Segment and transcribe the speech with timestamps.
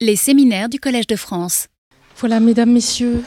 [0.00, 1.66] Les séminaires du Collège de France.
[2.20, 3.24] Voilà, mesdames, messieurs,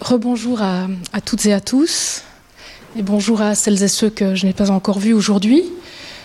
[0.00, 0.88] rebonjour à,
[1.24, 2.22] toutes et à tous,
[2.98, 5.62] et bonjour à celles et ceux que je n'ai pas encore vus aujourd'hui.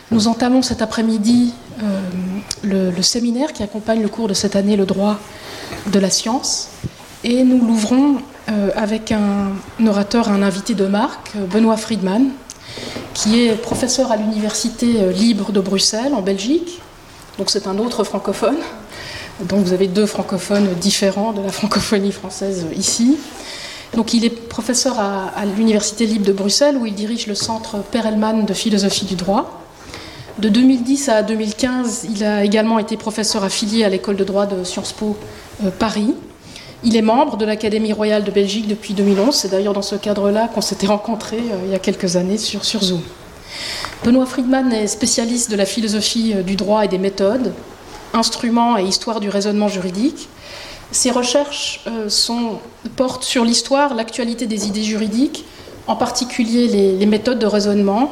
[0.10, 1.54] Nous entamons cet après-midi
[1.84, 2.02] euh,
[2.64, 5.20] le, séminaire qui accompagne le cours de cette année, le droit
[5.86, 6.70] de la science,
[7.24, 12.30] et nous l'ouvrons euh, avec un, un, orateur, un invité de marque, Benoît Friedman,
[13.14, 16.82] qui est professeur à l'Université libre de Bruxelles, en Belgique,
[17.38, 18.58] donc c'est un autre francophone.
[19.48, 23.18] Donc vous avez deux francophones différents de la francophonie française ici.
[23.96, 28.46] Donc il est professeur à, l'Université libre de Bruxelles où il dirige le centre Perelman
[28.46, 29.62] de philosophie du droit.
[30.40, 34.64] De 2010 à 2015, il a également été professeur affilié à l'école de droit de
[34.64, 35.18] Sciences Po
[35.66, 36.14] euh, Paris.
[36.84, 39.36] Il est membre de l'Académie royale de Belgique depuis 2011.
[39.36, 42.64] C'est d'ailleurs dans ce cadre-là qu'on s'était rencontrés euh, il y a quelques années sur,
[42.64, 43.02] Zoom.
[44.06, 47.52] Benoît Friedman est spécialiste de la philosophie euh, du droit et des méthodes,
[48.14, 50.30] instruments et histoire du raisonnement juridique.
[50.92, 52.10] Ses recherches euh,
[52.96, 55.46] portent sur l'histoire, l'actualité des idées juridiques,
[55.88, 58.12] en particulier les, méthodes de raisonnement,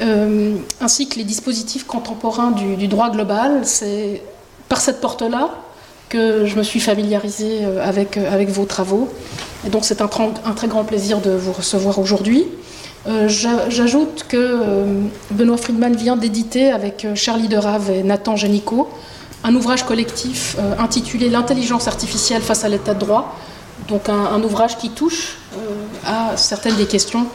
[0.00, 3.60] euh, ainsi que les dispositifs contemporains du, droit global.
[3.64, 4.20] C'est
[4.68, 5.50] par cette porte-là
[6.08, 9.08] que je me suis familiarisée euh, avec, vos travaux.
[9.64, 12.46] Et donc c'est un, très grand plaisir de vous recevoir aujourd'hui.
[13.06, 18.88] Euh, J'ajoute que euh, Benoît Friedman vient d'éditer avec Charlie Derave et Nathan Génicaud
[19.44, 23.36] un ouvrage collectif euh, intitulé L'intelligence artificielle face à l'état de droit,
[23.88, 25.58] donc un, un ouvrage qui touche euh,
[26.06, 27.26] à certaines des questions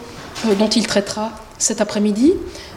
[0.46, 2.34] euh, dont il traitera cet après-midi.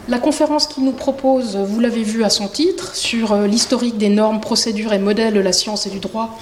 [0.07, 4.09] La conférence qu'il nous propose, vous l'avez vu à son titre, sur euh, l'historique des
[4.09, 6.37] normes, procédures et modèles de la science et du droit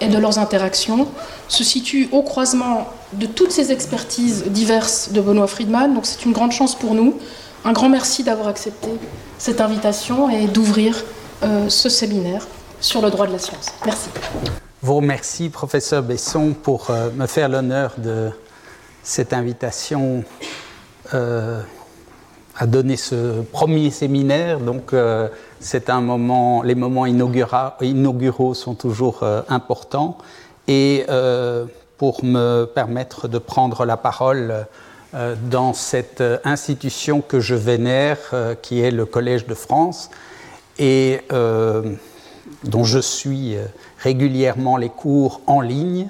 [0.00, 1.08] et de leurs interactions,
[1.48, 5.94] se situe au croisement de toutes ces expertises diverses de Benoît Friedman.
[5.94, 7.18] Donc c'est une grande chance pour nous.
[7.64, 8.90] Un grand merci d'avoir accepté
[9.38, 11.04] cette invitation et d'ouvrir
[11.42, 12.46] euh, ce séminaire
[12.80, 13.66] sur le droit de la science.
[13.84, 14.08] Merci.
[14.82, 18.30] Vous remercie, professeur Besson, pour euh, me faire l'honneur de
[19.02, 20.24] cette invitation
[21.12, 21.60] euh,
[22.56, 24.60] à donner ce premier séminaire.
[24.60, 24.94] Donc,
[25.60, 30.16] c'est un moment, les moments inauguraux sont toujours euh, importants.
[30.66, 31.66] Et euh,
[31.98, 34.66] pour me permettre de prendre la parole
[35.14, 38.18] euh, dans cette institution que je vénère,
[38.62, 40.10] qui est le Collège de France,
[40.78, 41.20] et
[42.64, 43.56] dont je suis
[43.98, 46.08] régulièrement les cours en ligne.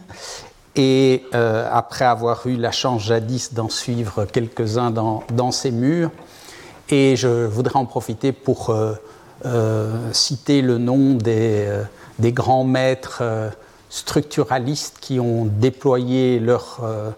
[0.76, 6.12] Et après avoir eu la chance jadis d'en suivre quelques-uns dans, dans, ces murs,
[6.88, 8.72] et je voudrais en profiter pour
[10.12, 11.84] citer le nom des, euh,
[12.30, 13.48] grands maîtres euh,
[13.88, 17.10] structuralistes qui ont déployé leur, euh,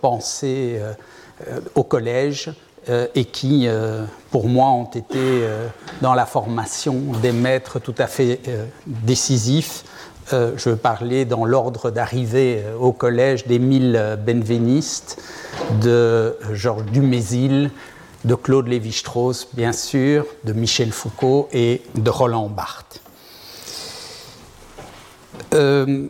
[0.00, 2.52] pensée euh, au collège
[2.88, 5.68] euh, et qui, euh, pour moi, ont été euh,
[6.00, 9.84] dans la formation des maîtres tout à fait euh, décisifs.
[10.32, 15.22] Euh, je parler dans l'ordre d'arrivée euh, au collège d'Émile Benveniste,
[15.80, 17.70] de Georges Dumézil,
[18.24, 23.00] de Claude Lévi-Strauss, bien sûr, de Michel Foucault et de Roland Barthes.
[25.54, 26.06] Euh,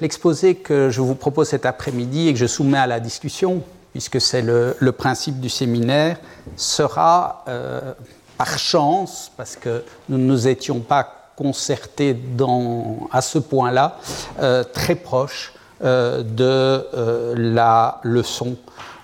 [0.00, 3.62] L'exposé le, que je vous propose cet après-midi et que je soumets à la discussion,
[3.92, 6.18] puisque c'est le, principe du séminaire,
[6.56, 7.92] sera euh,
[8.38, 12.16] par chance, parce que nous ne nous étions pas concertés
[13.10, 13.98] à ce point-là,
[14.40, 18.56] euh, très proche de la leçon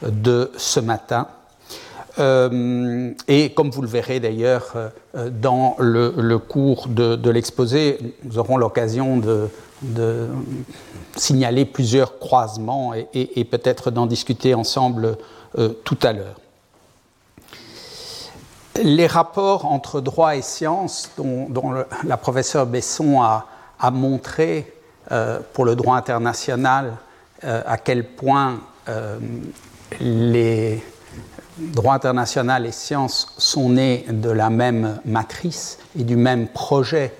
[0.03, 1.27] de ce matin.
[2.19, 4.73] Euh, et comme vous le verrez d'ailleurs
[5.15, 9.49] euh, dans le, cours de, l'exposé, nous aurons l'occasion de,
[11.17, 15.19] signaler plusieurs croisements et, peut-être d'en discuter ensemble
[15.59, 16.41] euh, tout à l'heure.
[18.83, 23.47] Les rapports entre droit et science, dont, la professeure Besson a,
[23.91, 24.73] montré
[25.53, 26.97] pour le droit international
[27.43, 28.61] à quel point
[30.01, 30.83] les
[31.59, 37.15] droit international et sciences sont nés de la même matrice et du même projet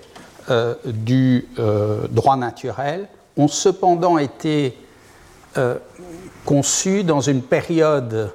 [0.49, 4.77] euh, du euh, droit naturel, ont cependant été
[5.57, 5.75] euh,
[6.45, 8.31] conçus dans une période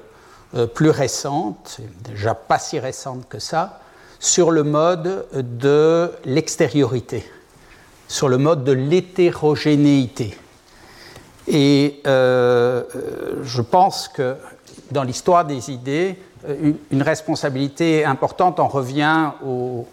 [0.75, 3.79] plus récente, déjà pas si récente que ça,
[4.19, 7.27] sur le mode de l'extériorité,
[8.07, 10.37] sur le mode de l'hétérogénéité.
[11.47, 14.35] Et je pense que
[14.93, 16.17] dans l'histoire des idées,
[16.47, 19.87] une, une, responsabilité importante en revient au,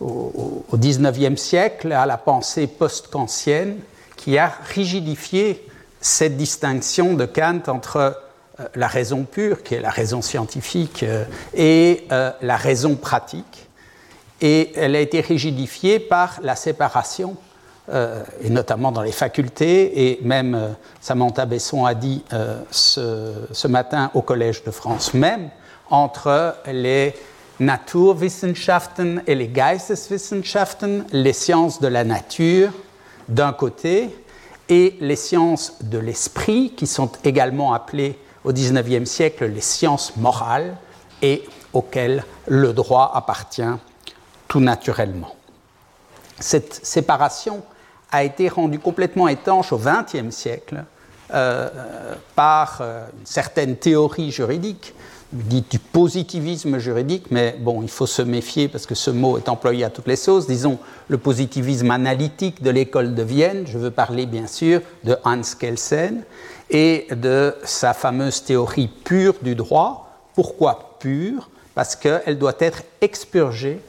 [0.00, 3.78] au, au 19e siècle, à la pensée post-kantienne,
[4.16, 5.66] qui a rigidifié
[6.00, 7.96] cette distinction de Kant entre
[8.60, 13.68] euh, la raison pure, qui est la raison scientifique, euh, et euh, la raison pratique,
[14.40, 17.36] et elle a été rigidifiée par la séparation,
[17.88, 20.68] euh, et notamment dans les facultés, et même euh,
[21.00, 25.50] Samantha Besson a dit euh, ce, ce, matin au Collège de France même,
[25.88, 27.14] entre les
[27.60, 32.72] Naturwissenschaften et les Geisteswissenschaften, les sciences de la nature
[33.28, 34.10] d'un côté,
[34.68, 40.76] et les sciences de l'esprit, qui sont également appelées au XIXe siècle les sciences morales,
[41.22, 43.62] et auxquelles le droit appartient
[44.48, 45.36] tout naturellement.
[46.40, 47.62] Cette séparation
[48.16, 50.84] a été rendue complètement étanche au XXe siècle
[51.34, 51.68] euh,
[52.34, 54.94] par euh, une certaine théorie juridique,
[55.32, 59.50] dite du positivisme juridique, mais bon, il faut se méfier parce que ce mot est
[59.50, 60.46] employé à toutes les sauces.
[60.46, 60.78] Disons
[61.08, 63.64] le positivisme analytique de l'école de Vienne.
[63.66, 66.22] Je veux parler bien sûr de Hans Kelsen
[66.70, 70.08] et de sa fameuse théorie pure du droit.
[70.34, 71.50] Pourquoi pure?
[71.74, 73.80] Parce qu'elle doit être expurgée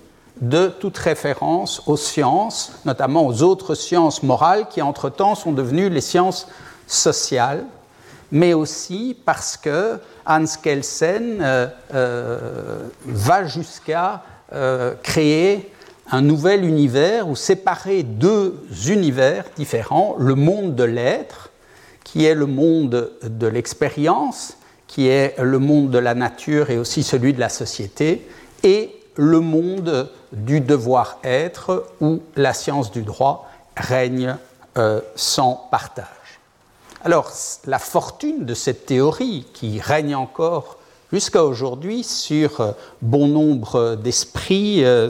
[0.42, 6.02] de toute référence aux sciences, notamment aux autres sciences morales qui, entre-temps, sont devenues les
[6.02, 6.48] sciences
[6.86, 7.66] sociales,
[8.32, 14.24] mais aussi parce que Hans Kelsen euh, euh, va jusqu'à
[14.54, 15.72] euh, créer
[16.10, 21.50] un nouvel univers ou séparer deux univers différents, le monde de l'être,
[22.04, 24.58] qui est le monde de l'expérience,
[24.88, 28.26] qui est le monde de la nature et aussi celui de la société,
[28.64, 34.38] et le monde du devoir-être où la science du droit règne
[34.78, 36.06] euh, sans partage.
[37.04, 37.32] Alors,
[37.66, 40.78] la fortune de cette théorie, qui règne encore
[41.12, 42.72] jusqu'à aujourd'hui sur euh,
[43.02, 45.10] bon nombre d'esprits euh,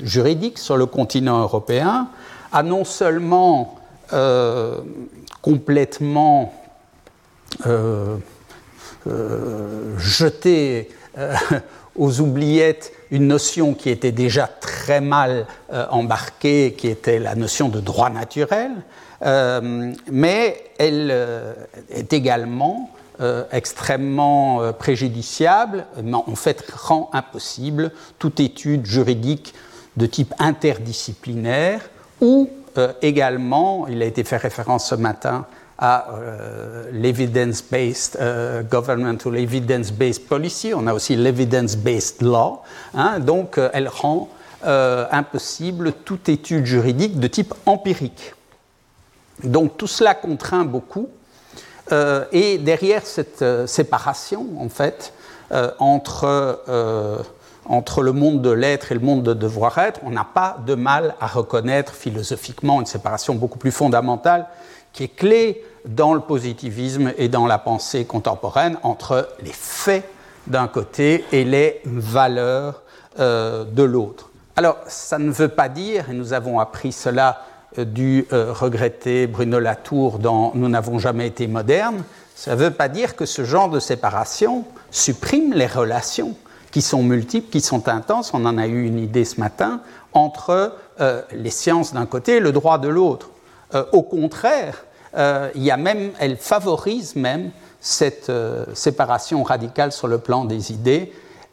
[0.00, 2.08] juridiques sur le continent européen,
[2.52, 3.80] a non seulement
[5.42, 6.54] complètement
[9.96, 10.88] jeté
[11.96, 17.68] aux oubliettes une notion qui était déjà très mal euh, embarquée, qui était la notion
[17.68, 18.72] de droit naturel,
[19.22, 21.54] euh, mais elle euh,
[21.90, 22.90] est également
[23.52, 29.54] extrêmement préjudiciable, en fait rend impossible toute étude juridique
[29.96, 31.80] de type interdisciplinaire
[32.20, 32.50] ou
[33.02, 35.46] également, il a été fait référence ce matin
[35.84, 40.72] à euh, l'evidence-based euh, government ou l'evidence-based policy.
[40.74, 42.62] On a aussi l'evidence-based law.
[42.94, 44.30] Hein, donc, euh, elle rend
[44.66, 48.32] impossible toute étude juridique de type empirique.
[49.42, 51.10] Donc, tout cela contraint beaucoup.
[52.32, 55.12] et derrière cette séparation, en fait,
[55.78, 56.48] entre
[57.66, 61.14] entre le monde de l'être et le monde de devoir-être, on n'a pas de mal
[61.20, 64.46] à reconnaître philosophiquement une séparation beaucoup plus fondamentale
[64.94, 70.08] qui est clé dans le positivisme et dans la pensée contemporaine entre les faits
[70.46, 72.82] d'un côté et les valeurs
[73.18, 74.30] euh, de l'autre.
[74.56, 77.42] Alors, ça ne veut pas dire, et nous avons appris cela
[77.78, 82.04] euh, du euh, regretté Bruno Latour dans Nous n'avons jamais été modernes,
[82.34, 86.34] ça ne veut pas dire que ce genre de séparation supprime les relations
[86.70, 89.80] qui sont multiples, qui sont intenses, on en a eu une idée ce matin,
[90.12, 90.72] entre
[91.32, 93.30] les sciences d'un côté et le droit de l'autre.
[93.74, 94.84] Euh, au contraire,
[95.16, 97.50] euh, il y a même, elle favorise même
[97.80, 101.12] cette euh, séparation radicale sur le plan des idées,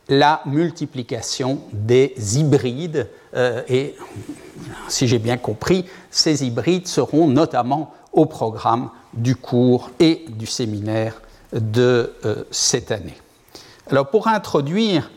[0.09, 3.07] la multiplication des hybrides.
[3.69, 3.95] et
[4.89, 11.21] si j'ai bien compris, ces hybrides seront notamment au programme du cours et du séminaire
[11.53, 12.13] de
[12.49, 13.15] cette année.
[13.89, 15.09] Alors pour introduire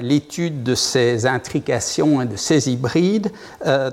[0.00, 3.30] l'étude de ces intrications et de ces hybrides,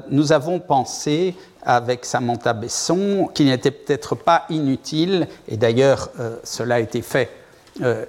[0.10, 6.76] nous avons pensé avec Samantha Besson, qui n'était peut-être pas inutile, et d'ailleurs euh, cela
[6.76, 7.30] a été fait
[7.82, 8.06] euh,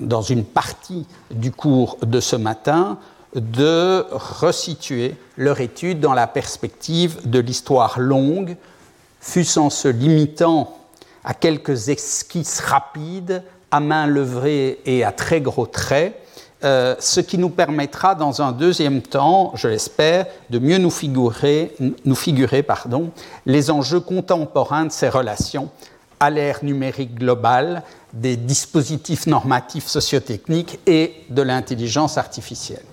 [0.00, 2.98] dans une partie du cours de ce matin,
[3.34, 8.56] de resituer leur étude dans la perspective de l'histoire longue,
[9.20, 10.76] fût-ce en se limitant
[11.24, 16.16] à quelques esquisses rapides, à main levée et à très gros traits,
[16.64, 21.76] euh, ce qui nous permettra dans un deuxième temps, je l'espère, de mieux nous figurer,
[23.44, 25.68] les enjeux contemporains de ces relations
[26.18, 27.82] à l'ère numérique globale,
[28.14, 32.84] des dispositifs normatifs sociotechniques et de l'intelligence artificielle.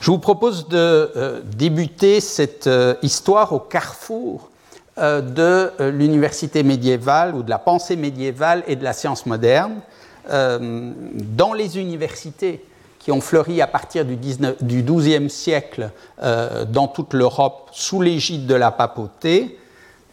[0.00, 4.48] Je vous propose de euh, débuter cette euh, histoire au carrefour
[4.96, 9.80] de l'université médiévale ou de la pensée médiévale et de la science moderne,
[10.28, 12.64] euh, dans les universités
[12.98, 15.90] qui ont fleuri à partir du, XIIe siècle
[16.22, 19.58] euh, dans toute l'Europe sous l'égide de la papauté,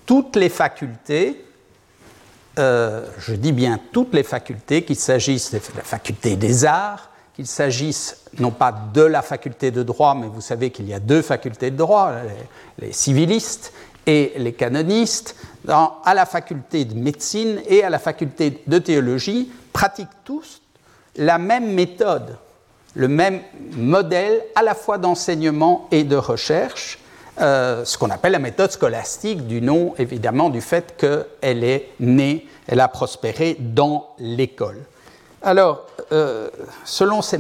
[0.06, 1.44] toutes les facultés,
[2.58, 7.46] euh, je dis bien toutes les facultés, qu'il s'agisse de la faculté des arts, qu'il
[7.46, 11.22] s'agisse non pas de la faculté de droit, mais vous savez qu'il y a deux
[11.22, 12.14] facultés de droit,
[12.80, 13.74] les, civilistes
[14.08, 15.36] et les canonistes,
[15.68, 20.64] à la faculté de médecine et à la faculté de théologie, pratiquent tous
[21.18, 22.36] la même méthode,
[22.96, 23.42] le même
[23.74, 26.98] modèle à la fois d'enseignement et de recherche,
[27.40, 32.48] euh, ce qu'on appelle la méthode scolastique, du nom évidemment du fait qu'elle est née,
[32.66, 34.80] elle a prospéré dans l'école.
[35.44, 36.50] Alors, euh,
[36.84, 37.38] selon ces,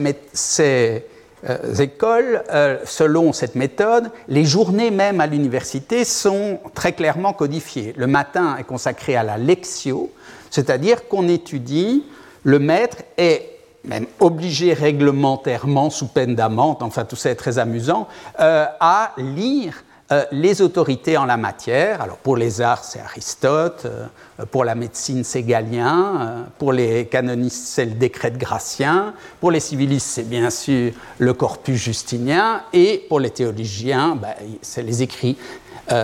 [1.49, 2.43] euh, écoles,
[2.85, 7.95] selon cette méthode, les journées même à l'université sont très clairement codifiées.
[7.97, 10.11] Le matin est consacré à la lectio,
[10.51, 12.03] c'est-à-dire qu'on étudie,
[12.43, 13.53] le maître est
[13.83, 20.23] même obligé réglementairement, sous peine d'amende, enfin tout ça est très amusant, à lire euh,
[20.31, 25.25] les autorités en la matière, alors pour les arts c'est Aristote, euh, pour la médecine
[25.25, 30.23] c'est Galien, euh, pour les canonistes c'est le décret de Gratien, pour les civilistes c'est
[30.23, 35.35] bien sûr le corpus justinien, et pour les théologiens ben, c'est les écrits,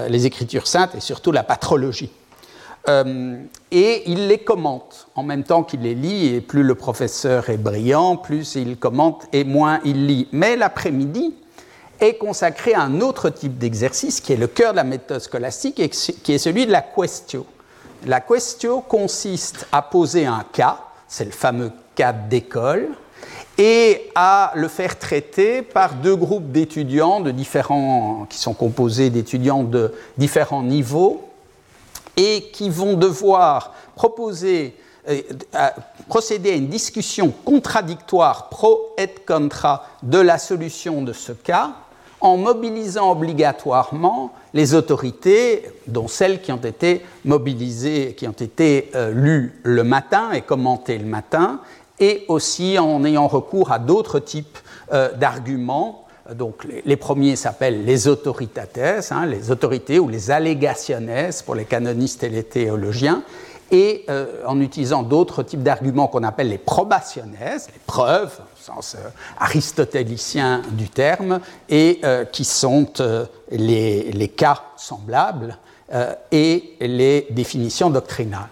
[0.10, 2.10] les écritures saintes et surtout la patrologie.
[2.88, 7.58] Et il les commente en même temps qu'il les lit, et plus le professeur est
[7.58, 10.28] brillant, plus il commente et moins il lit.
[10.32, 11.34] Mais l'après-midi,
[12.00, 15.76] est consacré à un autre type d'exercice qui est le cœur de la méthode scolastique
[16.24, 17.46] qui est celui de la questio.
[18.06, 22.90] La questio consiste à poser un cas, c'est le fameux cas d'école,
[23.58, 29.64] et à le faire traiter par deux groupes d'étudiants de différents, qui sont composés d'étudiants
[29.64, 31.30] de différents niveaux
[32.18, 34.76] et qui vont devoir proposer,
[35.10, 35.22] euh,
[36.08, 41.74] procéder à une discussion contradictoire pro et contra de la solution de ce cas
[42.24, 49.12] en mobilisant obligatoirement les autorités, dont celles qui ont été mobilisées, qui ont été euh,
[49.12, 51.60] lues le matin et commentées le matin,
[52.00, 54.58] et aussi en ayant recours à d'autres types
[54.94, 56.03] euh, d'arguments.
[56.32, 61.12] Donc les, premiers s'appellent les autoritates, hein, les autorités ou les allégationnes
[61.46, 63.24] pour les canonistes et les théologiens,
[63.72, 68.96] et euh, en utilisant d'autres types d'arguments qu'on appelle les probationnes, les preuves, au sens
[68.96, 72.88] euh, aristotélicien du terme, et euh, qui sont
[73.52, 75.58] les, cas semblables
[76.32, 78.48] et les définitions doctrinales.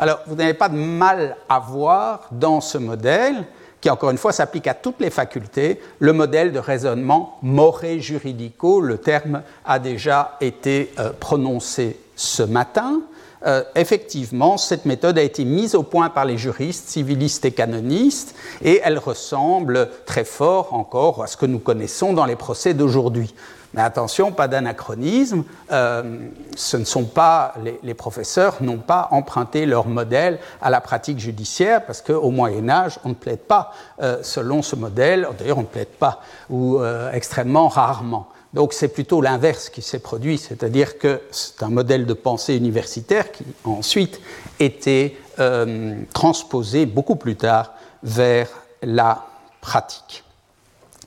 [0.00, 3.44] Alors, vous n'avez pas de mal à voir dans ce modèle,
[3.82, 8.80] qui encore une fois s'applique à toutes les facultés, le modèle de raisonnement moré juridico.
[8.80, 13.02] Le terme a déjà été prononcé ce matin.
[13.44, 18.36] Euh, effectivement, cette méthode a été mise au point par les juristes, civilistes et canonistes,
[18.62, 23.34] et elle ressemble très fort encore à ce que nous connaissons dans les procès d'aujourd'hui.
[23.74, 25.44] Mais attention, pas d'anachronisme.
[25.70, 31.18] Euh, ce ne sont pas les, professeurs n'ont pas emprunté leur modèle à la pratique
[31.18, 35.26] judiciaire parce qu'au Moyen Âge, on ne plaide pas euh, selon ce modèle.
[35.38, 36.80] D'ailleurs, on ne plaide pas ou
[37.12, 38.28] extrêmement rarement.
[38.52, 43.32] Donc c'est plutôt l'inverse qui s'est produit, c'est-à-dire que c'est un modèle de pensée universitaire
[43.32, 44.20] qui a ensuite
[44.60, 48.48] été euh, transposé beaucoup plus tard vers
[48.82, 49.24] la
[49.62, 50.24] pratique.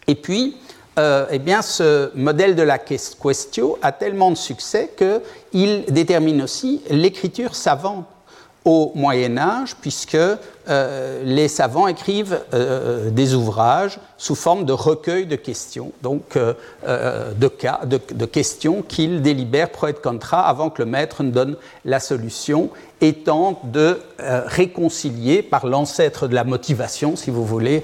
[0.08, 0.58] Et puis,
[0.98, 6.82] euh, eh bien, ce modèle de la question a tellement de succès qu'il détermine aussi
[6.90, 8.06] l'écriture savante
[8.64, 15.26] au Moyen Âge, puisque euh, les savants écrivent euh, des ouvrages sous forme de recueil
[15.26, 16.54] de questions, donc euh,
[17.34, 21.58] de, cas, de, questions qu'ils délibèrent pro et contra avant que le maître ne donne
[21.84, 22.70] la solution,
[23.02, 27.84] et tentent de réconcilier par l'ancêtre de la motivation, si vous voulez,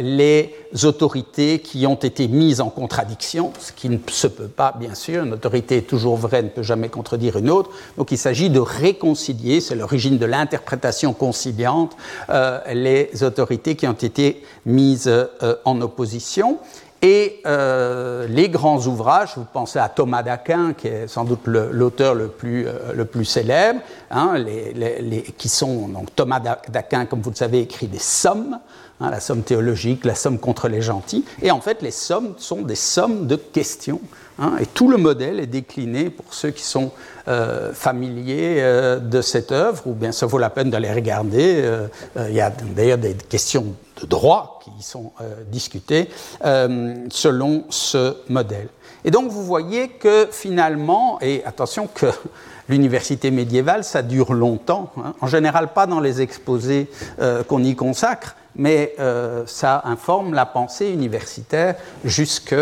[0.00, 0.52] les
[0.84, 5.24] autorités qui ont été mises en contradiction, ce qui ne se peut pas, bien sûr,
[5.24, 8.60] une autorité est toujours vraie, ne peut jamais contredire une autre, donc il s'agit de
[8.60, 11.96] réconcilier, c'est l'origine de l'interprétation conciliante,
[12.30, 15.26] euh, les autorités qui ont été mises euh,
[15.64, 16.58] en opposition.
[17.02, 22.14] Et euh, les grands ouvrages, vous pensez à Thomas d'Aquin, qui est sans doute l'auteur
[22.14, 24.34] le, plus, le plus célèbre, hein,
[25.38, 28.58] qui sont donc Thomas d'Aquin, comme vous le savez, écrit des sommes,
[29.00, 32.60] hein, la somme théologique, la somme contre les gentils, et en fait les sommes sont
[32.60, 34.00] des sommes de questions
[34.40, 36.92] Hein, et tout le modèle est décliné pour ceux qui sont
[37.28, 41.60] euh, familiers euh, de cette œuvre, ou bien ça vaut la peine d'aller regarder.
[41.62, 41.88] Euh,
[42.26, 43.66] il y a d'ailleurs des questions
[44.00, 45.12] de droit qui y sont
[45.52, 46.08] discutées
[46.42, 48.68] selon ce modèle.
[49.04, 52.06] Et donc vous voyez que finalement, et attention que
[52.70, 56.90] l'université médiévale, ça dure longtemps, hein, en général pas dans les exposés
[57.46, 58.96] qu'on y consacre, mais
[59.44, 62.54] ça informe la pensée universitaire jusque,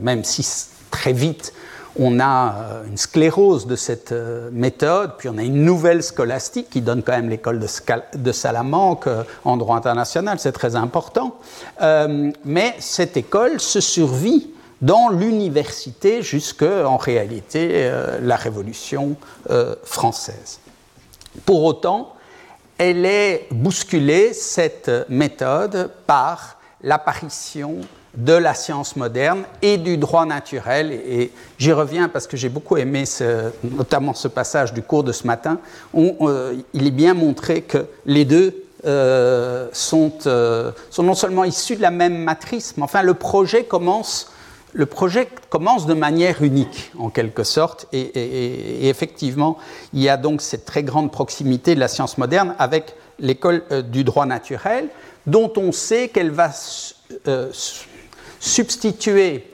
[0.00, 0.42] même si
[0.90, 1.52] très vite,
[1.98, 6.70] on a euh, une sclérose de cette euh, méthode, puis on a une nouvelle scolastique
[6.70, 9.08] qui donne quand même l'école de, Salamanque
[9.44, 11.38] en droit international, c'est très important.
[12.44, 17.90] mais cette école se survit dans l'université jusqu'en réalité
[18.22, 19.16] la Révolution
[19.82, 20.60] française.
[21.44, 22.14] Pour autant,
[22.78, 27.80] elle est bousculée, cette méthode, par l'apparition
[28.16, 30.92] de la science moderne et du droit naturel.
[30.92, 33.04] Et j'y reviens parce que j'ai beaucoup aimé
[33.62, 35.58] notamment ce passage du cours de ce matin,
[35.92, 41.44] où euh, il est bien montré que les deux euh, sont, euh, sont, non seulement
[41.44, 44.32] issus de la même matrice, mais enfin le projet commence,
[44.72, 47.86] le projet commence de manière unique, en quelque sorte.
[47.92, 49.58] Et, effectivement,
[49.92, 54.04] il y a donc cette très grande proximité de la science moderne avec l'école du
[54.04, 54.88] droit naturel,
[55.26, 56.52] dont on sait qu'elle va
[58.40, 59.44] substituer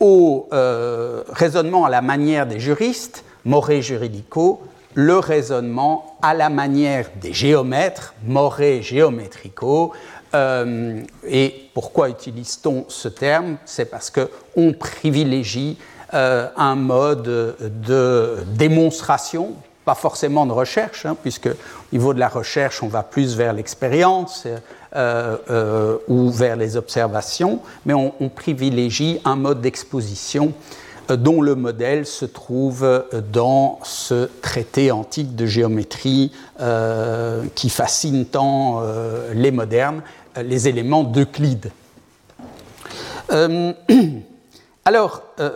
[0.00, 4.62] au euh, raisonnement à la manière des juristes, moré juridico,
[4.94, 9.92] le raisonnement à la manière des géomètres, moré géométrico.
[10.34, 13.56] Euh, et pourquoi utilise-t-on ce terme?
[13.64, 15.78] C'est parce qu'on privilégie
[16.12, 19.54] euh, un mode de démonstration,
[19.84, 23.52] pas forcément de recherche, hein, puisque au niveau de la recherche, on va plus vers
[23.52, 24.46] l'expérience,
[24.94, 30.52] ou vers les observations, mais on, privilégie un mode d'exposition
[31.10, 36.32] euh, dont le modèle se trouve dans ce traité antique de géométrie
[37.54, 38.82] qui fascine tant
[39.34, 40.02] les modernes,
[40.36, 41.70] les éléments d'Euclide.
[44.84, 45.50] alors, euh,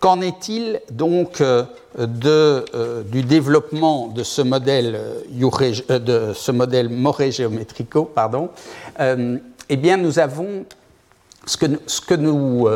[0.00, 1.64] qu'en est-il donc euh,
[1.98, 4.98] de, euh, du développement de ce modèle,
[5.30, 8.50] de ce modèle moré géométrico pardon,
[8.98, 10.64] Eh bien, nous avons
[11.44, 12.68] ce que, ce que nous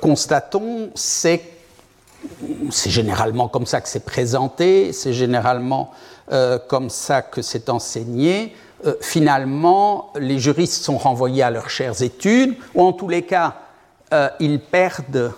[0.00, 1.42] constatons, c'est
[2.70, 5.92] c'est généralement comme ça que c'est présenté, c'est généralement
[6.68, 8.54] comme ça que c'est enseigné.
[9.00, 13.54] finalement, les juristes sont renvoyés à leurs chères études, ou en tous les cas,
[14.12, 15.32] euh, ils perdent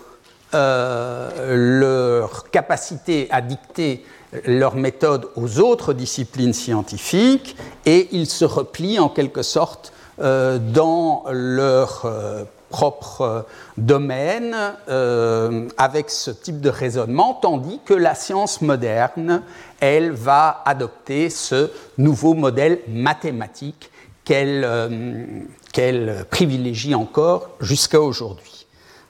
[0.55, 4.05] euh, leur capacité à dicter
[4.47, 11.25] leur méthode aux autres disciplines scientifiques et ils se replient en quelque sorte euh, dans
[11.31, 12.09] leur
[12.69, 14.57] propre domaine
[15.77, 19.43] avec ce type de raisonnement, tandis que la science moderne,
[19.81, 23.91] elle, va adopter ce nouveau modèle mathématique
[24.25, 28.60] qu'elle privilégie encore jusqu'à aujourd'hui.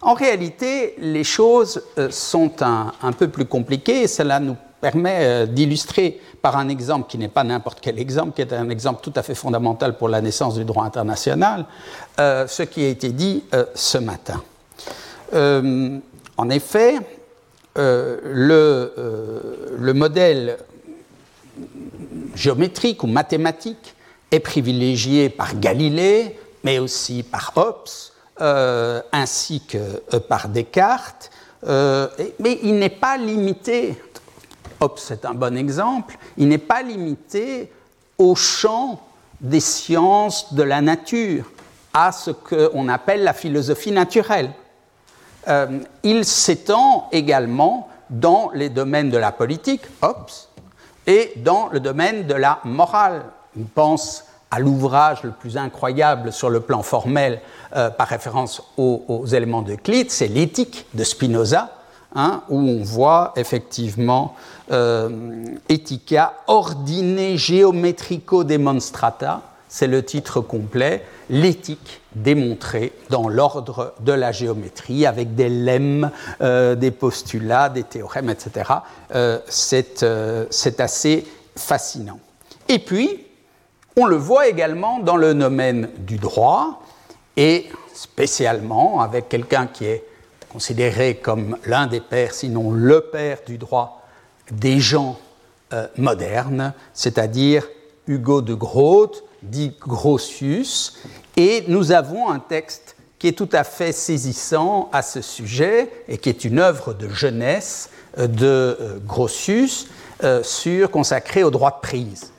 [0.02, 5.46] En réalité, les choses euh, sont un, peu plus compliquées et cela nous permet euh,
[5.46, 9.12] d'illustrer par un exemple qui n'est pas n'importe quel exemple, qui est un exemple tout
[9.14, 11.66] à fait fondamental pour la naissance du droit international,
[12.18, 14.42] euh, ce qui a été dit ce matin.
[15.34, 16.96] en effet,
[17.76, 18.92] le,
[19.78, 20.56] le, modèle
[22.34, 23.94] géométrique ou mathématique
[24.30, 28.09] est privilégié par Galilée, mais aussi par Hobbes,
[28.40, 29.76] euh, ainsi que
[30.14, 31.30] euh, par Descartes,
[31.66, 34.02] euh, mais il n'est pas limité,
[34.80, 37.70] hop, c'est un bon exemple, il n'est pas limité
[38.16, 39.00] au champ
[39.40, 41.50] des sciences de la nature,
[41.92, 44.52] à ce qu'on appelle la philosophie naturelle.
[46.02, 50.30] il s'étend également dans les domaines de la politique, Hobbes,
[51.06, 53.24] et dans le domaine de la morale.
[53.58, 57.40] On pense à l'ouvrage le plus incroyable sur le plan formel
[57.76, 61.70] euh, par référence aux, éléments de Clyde, c'est l'éthique de Spinoza,
[62.14, 64.34] hein, où on voit effectivement
[64.72, 74.32] euh, Ethica ordine geometrico demonstrata, c'est le titre complet, l'éthique démontrée dans l'ordre de la
[74.32, 76.10] géométrie, avec des lemmes,
[76.40, 78.68] euh, des postulats, des théorèmes, etc.
[79.46, 82.18] c'est assez fascinant.
[82.68, 83.29] Et puis,
[83.96, 86.82] on le voit également dans le domaine du droit
[87.36, 90.04] et spécialement avec quelqu'un qui est
[90.48, 94.02] considéré comme l'un des pères, sinon le père du droit
[94.50, 95.18] des gens
[95.72, 97.68] euh, modernes, c'est-à-dire
[98.06, 100.98] Hugo de Groot, dit Grotius,
[101.36, 106.18] et nous avons un texte qui est tout à fait saisissant à ce sujet et
[106.18, 109.88] qui est une œuvre de jeunesse euh, de euh, Grotius
[110.42, 112.30] sur, consacrée au droit de prise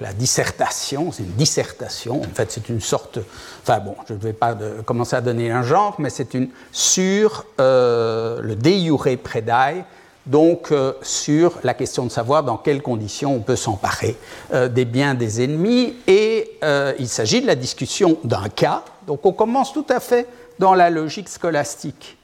[0.00, 3.18] la dissertation, c'est une dissertation, en fait c'est une sorte,
[3.62, 7.44] enfin bon, je ne vais pas commencer à donner un genre, mais c'est une sur
[7.60, 9.84] euh, le de predae,
[10.26, 14.16] donc euh, sur la question de savoir dans quelles conditions on peut s'emparer
[14.52, 16.58] euh, des biens des ennemis, et
[16.98, 20.26] il s'agit de la discussion d'un cas, donc on commence tout à fait
[20.58, 22.17] dans la logique scolastique.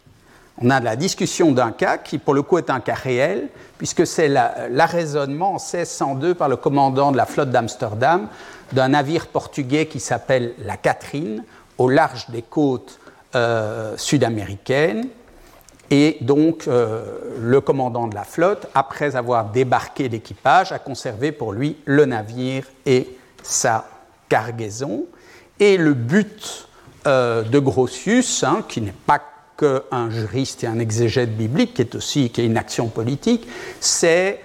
[0.62, 4.06] On a la discussion d'un cas qui, pour le coup, est un cas réel, puisque
[4.06, 8.28] c'est l'arraisonnement en 1602 par le commandant de la flotte d'Amsterdam
[8.72, 11.44] d'un navire portugais qui s'appelle la Catherine,
[11.78, 13.00] au large des côtes
[13.34, 15.08] euh, sud-américaines.
[15.90, 17.04] Et donc, euh,
[17.40, 22.64] le commandant de la flotte, après avoir débarqué l'équipage, a conservé pour lui le navire
[22.86, 23.86] et sa
[24.28, 25.04] cargaison.
[25.60, 26.68] Et le but
[27.06, 29.20] euh, de Grotius, hein, qui n'est pas
[29.56, 33.46] qu'un juriste et un exégète biblique, qui est aussi qui une action politique,
[33.80, 34.40] c'est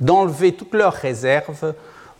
[0.00, 1.74] d'enlever toutes leurs réserves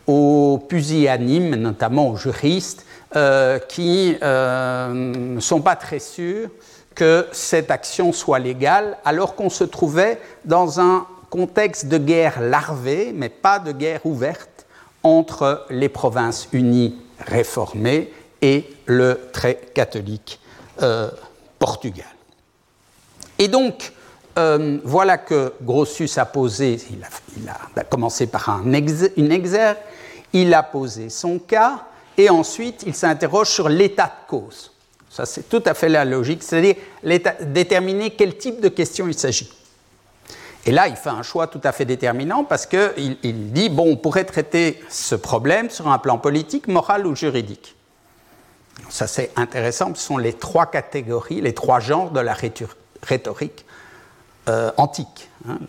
[0.07, 4.89] aux pusillanimes, notamment aux juristes, euh, qui euh,
[5.35, 6.49] ne sont pas très sûrs
[6.95, 13.11] que cette action soit légale, alors qu'on se trouvait dans un contexte de guerre larvée,
[13.15, 14.65] mais pas de guerre ouverte,
[15.03, 20.39] entre les provinces unies réformées et le très catholique
[20.81, 21.09] euh,
[21.57, 22.05] Portugal.
[23.37, 23.93] Et donc,
[24.85, 26.79] voilà que Grotius a posé,
[27.35, 29.77] il a, commencé par un une exergue,
[30.31, 31.83] il a posé son cas,
[32.17, 34.71] et ensuite il s'interroge sur l'état de cause.
[35.09, 36.75] Ça, c'est tout à fait la logique, c'est-à-dire
[37.41, 39.51] déterminer quel type de question il s'agit.
[40.65, 43.91] Et là, il fait un choix tout à fait déterminant parce qu'il il dit, bon,
[43.91, 47.75] on pourrait traiter ce problème sur un plan politique, moral ou juridique.
[48.89, 53.65] Ça, c'est intéressant, ce sont les trois catégories, les trois genres de la rhétorique
[54.47, 55.29] euh, antique.
[55.47, 55.59] Hein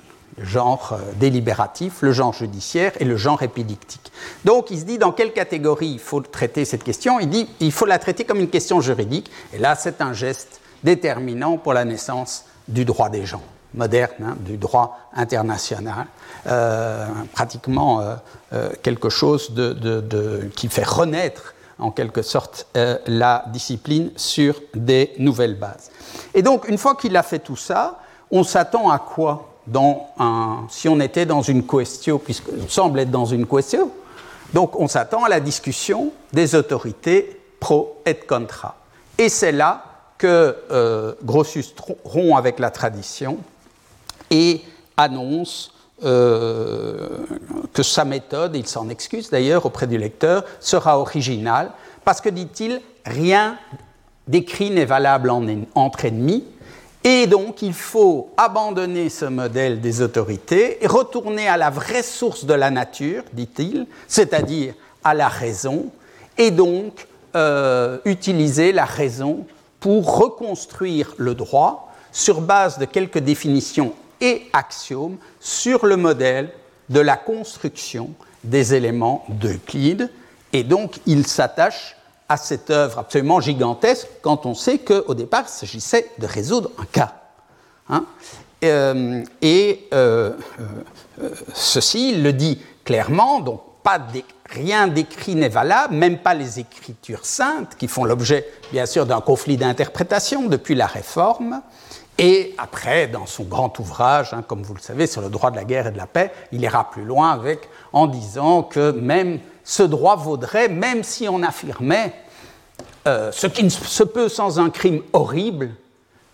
[0.40, 4.10] le genre euh, délibératif, le genre judiciaire et le genre épidictique.
[4.44, 7.20] Donc il se dit dans quelle catégorie il faut traiter cette question?
[7.20, 10.60] Il dit il faut la traiter comme une question juridique, et là c'est un geste
[10.82, 13.42] déterminant pour la naissance du droit des gens
[13.74, 16.06] moderne, hein, du droit international,
[16.46, 18.02] euh, pratiquement
[18.82, 19.54] quelque chose
[20.56, 22.66] qui fait renaître en quelque sorte
[23.06, 25.90] la discipline sur des nouvelles bases.
[26.34, 27.98] Et donc une fois qu'il a fait tout ça,
[28.30, 29.46] on s'attend à quoi
[30.68, 33.90] si on était dans une question, puisqu'on semble être dans une question,
[34.52, 38.76] donc on s'attend à la discussion des autorités pro et contra.
[39.16, 39.84] Et c'est là
[40.18, 43.38] que euh, Grotius rompt avec la tradition
[44.30, 44.62] et
[44.96, 45.72] annonce
[46.04, 47.08] euh,
[47.72, 51.70] que sa méthode, il s'en excuse d'ailleurs auprès du lecteur, sera originale,
[52.04, 53.56] parce que, dit-il, rien
[54.26, 55.30] d'écrit n'est valable
[55.74, 56.44] entre ennemis,
[57.02, 62.44] et donc, il faut abandonner ce modèle des autorités et retourner à la vraie source
[62.44, 65.86] de la nature, dit-il, c'est-à-dire à la raison,
[66.36, 69.46] et donc euh, utiliser la raison
[69.78, 76.50] pour reconstruire le droit sur base de quelques définitions et axiomes sur le modèle
[76.88, 78.10] de la construction
[78.44, 80.10] des éléments d'Euclide.
[80.52, 81.96] Et donc, il s'attache
[82.28, 86.84] à cette œuvre absolument gigantesque quand on sait qu'au départ, il s'agissait de résoudre un
[86.84, 87.14] cas.
[87.88, 88.04] Hein.
[88.64, 90.32] Euh, et euh,
[91.20, 93.62] euh, ceci, il le dit clairement, donc
[94.48, 99.20] rien d'écrit n'est valable, même pas les écritures saintes, qui font l'objet, bien sûr, d'un
[99.20, 101.62] conflit d'interprétation depuis la Réforme.
[102.22, 105.56] Et après, dans son grand ouvrage, hein, comme vous le savez, sur le droit de
[105.56, 109.40] la guerre et de la paix, il ira plus loin avec, en disant que même
[109.64, 112.12] ce droit vaudrait, même si on affirmait,
[113.08, 115.70] euh, ce qui ne se peut sans un crime horrible,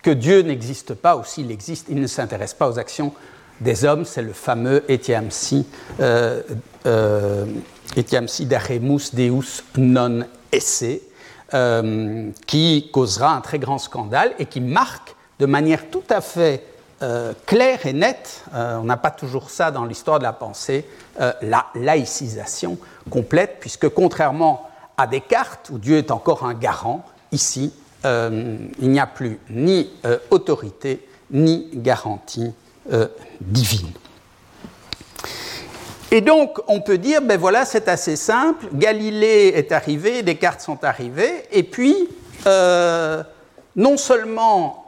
[0.02, 3.12] que Dieu n'existe pas, ou s'il existe, il ne s'intéresse pas aux actions
[3.60, 5.66] des hommes, c'est le fameux etiamsi,
[6.00, 6.42] euh,
[6.86, 7.46] euh,
[7.96, 10.20] deus non
[10.52, 10.84] esse,
[11.54, 16.64] euh, qui causera un très grand scandale et qui marque de manière tout à fait
[17.44, 20.86] claire et nette, on n'a pas toujours ça dans l'histoire de la pensée,
[21.18, 22.78] la laïcisation
[23.10, 27.72] complète, puisque contrairement à Descartes, où Dieu est encore un garant, ici,
[28.04, 32.52] euh, il n'y a plus ni euh, autorité, ni garantie
[32.92, 33.08] euh,
[33.40, 33.92] divine.
[36.10, 40.84] Et donc, on peut dire, ben voilà, c'est assez simple, Galilée est arrivé, Descartes sont
[40.84, 42.08] arrivés, et puis,
[43.74, 44.85] non seulement,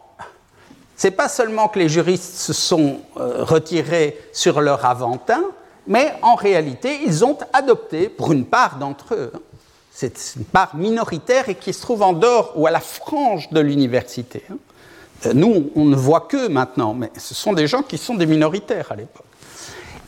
[0.99, 5.43] c'est pas seulement que les juristes se sont retirés sur leur aventin,
[5.87, 9.33] mais en réalité, ils ont adopté, pour une part d'entre eux,
[9.91, 13.59] c'est une part minoritaire et qui se trouve en dehors ou à la frange de
[13.59, 14.45] l'université.
[14.49, 14.59] Hein.
[15.27, 18.27] Euh, nous, on ne voit que maintenant, mais ce sont des gens qui sont des
[18.27, 19.25] minoritaires à l'époque.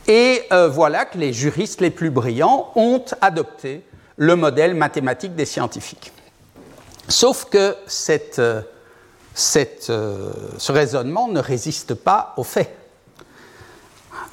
[0.07, 3.83] Et euh, voilà que les juristes les plus brillants ont adopté
[4.15, 6.13] le modèle mathématique des scientifiques.
[7.09, 8.41] Sauf que cette,
[9.89, 12.75] euh, ce raisonnement ne résiste pas aux faits.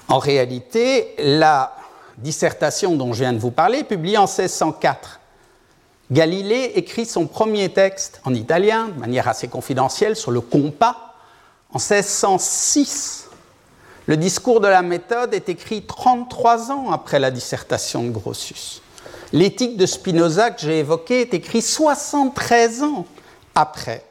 [0.09, 1.77] En réalité, la
[2.17, 5.19] dissertation dont je viens de vous parler, publiée en 1604
[6.11, 11.15] Galilée écrit son premier texte en italien, de manière assez confidentielle, sur le compas,
[11.71, 13.29] en 1606.
[14.07, 18.81] Le discours de la méthode est écrit 33 ans après la dissertation de Grotius.
[19.35, 23.05] L'éthique de Spinoza que j'ai évoquée est écrite 73 ans
[23.55, 24.08] après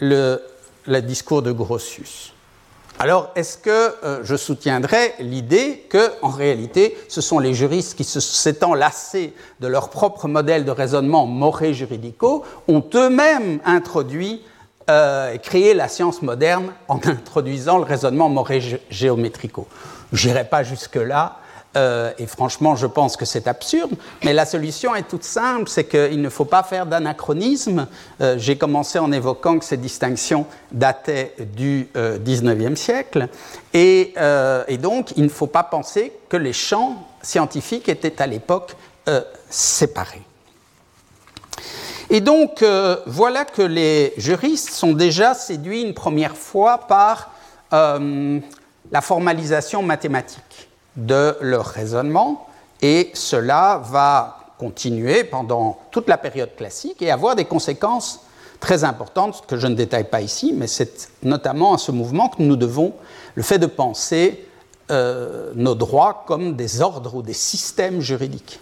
[0.00, 0.40] le,
[1.02, 2.32] discours de Grotius.
[3.00, 8.02] Alors, est-ce que euh, je soutiendrai l'idée que, en réalité, ce sont les juristes qui,
[8.02, 14.42] s'étant lassés de leur propre modèle de raisonnement moré juridico, ont eux-mêmes introduit
[14.90, 19.68] euh, et créé la science moderne en introduisant le raisonnement moré géométrico
[20.12, 21.38] Je n'irai pas jusque-là,
[21.76, 23.92] euh, et franchement, je pense que c'est absurde,
[24.24, 27.86] mais la solution est toute simple, c'est qu'il ne faut pas faire d'anachronisme.
[28.20, 33.28] Euh, j'ai commencé en évoquant que ces distinctions dataient du XIXe euh, siècle,
[33.74, 34.14] et,
[34.68, 38.74] et, donc il ne faut pas penser que les champs scientifiques étaient à l'époque
[39.50, 40.22] séparés.
[42.10, 42.64] Et donc,
[43.06, 47.30] voilà que les juristes sont déjà séduits une première fois par
[47.70, 50.67] la formalisation mathématique
[50.98, 52.46] de leur raisonnement,
[52.82, 58.20] et cela va continuer pendant toute la période classique et avoir des conséquences
[58.60, 62.42] très importantes que je ne détaille pas ici, mais c'est notamment à ce mouvement que
[62.42, 62.92] nous devons
[63.36, 64.44] le fait de penser
[64.90, 68.58] euh, nos droits comme des ordres ou des systèmes juridiques.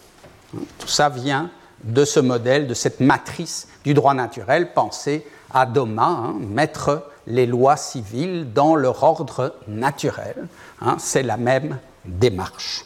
[0.79, 1.51] Tout ça vient
[1.85, 7.47] de ce modèle, de cette matrice du droit naturel pensé à Doma, hein, mettre les
[7.47, 10.49] lois civiles dans leur ordre naturel.
[10.83, 12.85] Hein, c'est la même démarche.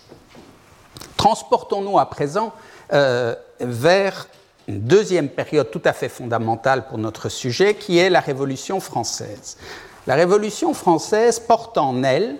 [1.16, 2.52] Transportons-nous à présent
[2.92, 4.26] euh, vers
[4.68, 9.56] une deuxième période tout à fait fondamentale pour notre sujet, qui est la Révolution française.
[10.06, 12.36] La Révolution française porte en elle,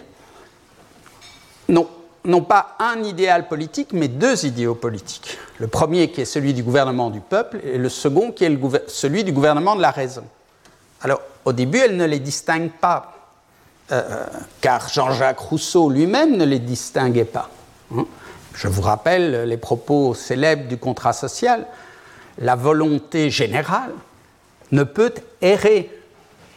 [1.69, 1.89] non,
[2.25, 5.39] non pas un idéal politique, mais deux idéaux politiques.
[5.59, 9.25] Le premier qui est celui du gouvernement du peuple et le second qui est celui
[9.25, 10.25] du gouvernement de la raison.
[11.03, 13.20] Alors, au début, elle ne les distingue pas
[13.93, 14.27] euh,
[14.61, 17.51] car Jean-Jacques Rousseau lui-même ne les distinguait pas.
[17.95, 18.07] Hein.
[18.55, 21.67] Je vous rappelle les propos célèbres du contrat social.
[22.39, 23.93] La volonté générale
[24.73, 25.91] ne peut errer,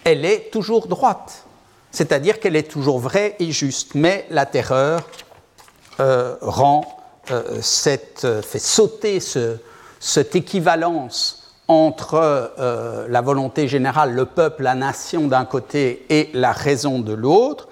[0.03, 1.45] elle est toujours droite,
[1.91, 5.07] c'est-à-dire qu'elle est toujours vraie et juste, mais la terreur
[5.99, 6.85] euh, rend
[7.31, 9.19] euh, fait sauter
[9.99, 16.51] cette équivalence entre euh, la volonté générale, le peuple, la nation d'un côté et la
[16.51, 17.67] raison de l'autre,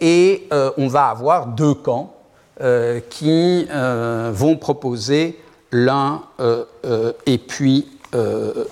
[0.00, 2.14] et euh, on va avoir deux camps
[2.60, 3.66] euh, qui
[4.32, 5.38] vont proposer
[5.72, 6.22] l'un
[7.26, 7.88] et puis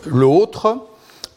[0.06, 0.78] l'autre,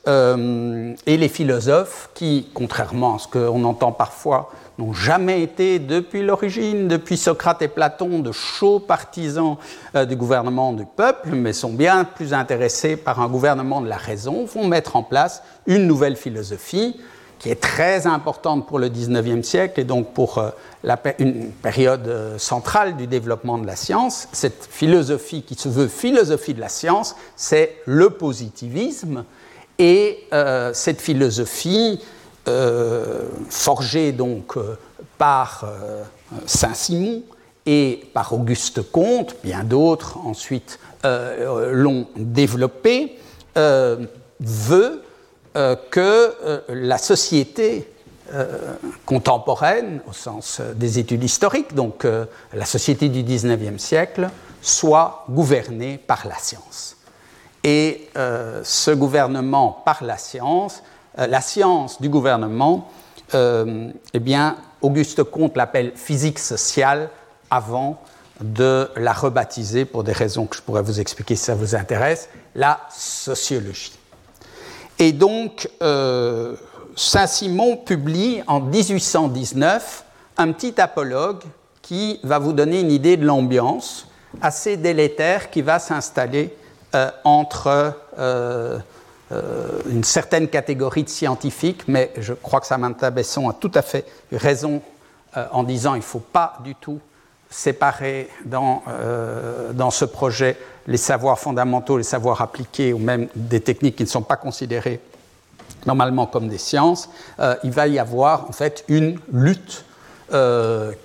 [0.07, 6.87] et les philosophes qui, contrairement à ce qu'on entend parfois n'ont jamais été, depuis l'origine,
[6.87, 9.57] depuis Socrate et Platon, de chauds partisans
[9.95, 13.97] euh, du gouvernement du peuple, mais sont bien plus intéressés par un gouvernement de la
[13.97, 16.99] raison, vont mettre en place une nouvelle philosophie
[17.39, 20.49] qui est très importante pour le XIXe siècle et donc pour euh,
[21.19, 24.27] une période euh, centrale du développement de la science.
[24.31, 29.23] Cette philosophie qui se veut philosophie de la science, c'est le positivisme.
[29.79, 30.27] Et
[30.73, 32.01] cette philosophie
[33.49, 34.77] forgé donc euh,
[35.17, 36.03] par euh,
[36.45, 37.23] Saint-Simon
[37.65, 43.17] et par Auguste Comte, bien d'autres ensuite l'ont développé,
[43.55, 45.03] veut
[45.53, 47.89] que la société
[49.05, 52.05] contemporaine, au sens des études historiques, donc
[52.53, 54.29] la société du XIXe siècle,
[54.61, 56.97] soit gouvernée par la science.
[57.63, 58.09] Et
[58.63, 62.89] ce gouvernement par la science euh, la science du gouvernement,
[63.33, 67.09] euh, eh bien, Auguste Comte l'appelle physique sociale
[67.49, 67.99] avant
[68.41, 72.29] de la rebaptiser, pour des raisons que je pourrais vous expliquer si ça vous intéresse,
[72.53, 73.97] la sociologie.
[74.99, 76.55] Et donc, euh,
[76.95, 80.03] Saint-Simon publie en 1819
[80.37, 81.41] un petit apologue
[81.81, 84.07] qui va vous donner une idée de l'ambiance
[84.41, 86.55] assez délétère qui va s'installer
[87.23, 88.79] entre euh,
[89.31, 94.05] une certaine catégorie de scientifiques, mais je crois que Samantha Besson a tout à fait
[94.31, 94.81] raison
[95.35, 96.99] euh, en disant qu'il ne faut pas du tout
[97.49, 103.59] séparer dans, euh, dans ce projet les savoirs fondamentaux, les savoirs appliqués ou même des
[103.59, 105.01] techniques qui ne sont pas considérées
[105.85, 107.09] normalement comme des sciences.
[107.63, 109.85] il va y avoir en fait une lutte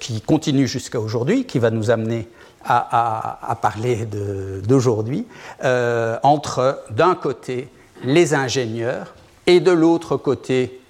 [0.01, 2.29] qui continue jusqu'à aujourd'hui, qui va nous amener
[2.65, 4.07] à parler
[4.67, 5.27] d'aujourd'hui,
[6.23, 7.69] entre d'un côté
[8.05, 9.15] les ingénieurs
[9.47, 10.81] et de l'autre côté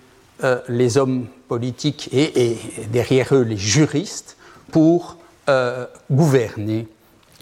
[0.44, 2.58] euh, les hommes politiques et,
[2.90, 4.36] derrière eux les juristes
[4.70, 5.16] pour
[5.48, 6.88] euh, gouverner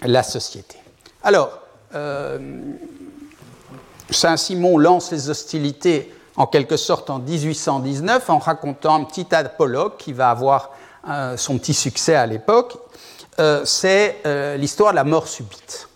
[0.03, 0.77] la société.
[1.23, 1.59] Alors,
[1.95, 2.39] euh,
[4.09, 10.13] Saint-Simon lance les hostilités en quelque sorte en 1819 en racontant un petit apologue qui
[10.13, 10.71] va avoir
[11.35, 12.77] son petit succès à l'époque.
[13.65, 14.17] C'est
[14.57, 15.89] l'histoire de la mort subite.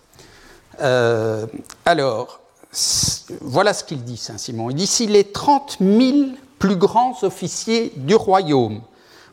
[1.85, 2.39] alors,
[3.41, 4.69] voilà ce qu'il dit, Saint-Simon.
[4.69, 6.17] Il dit si les 30 000
[6.59, 8.81] plus grands officiers du royaume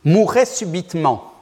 [0.03, 1.33] mouraient subitement,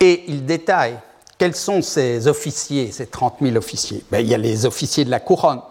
[0.00, 0.98] et il détaille
[1.38, 5.10] quels sont ces officiers, ces 30 000 officiers ben, Il y a les officiers de
[5.10, 5.62] la couronne,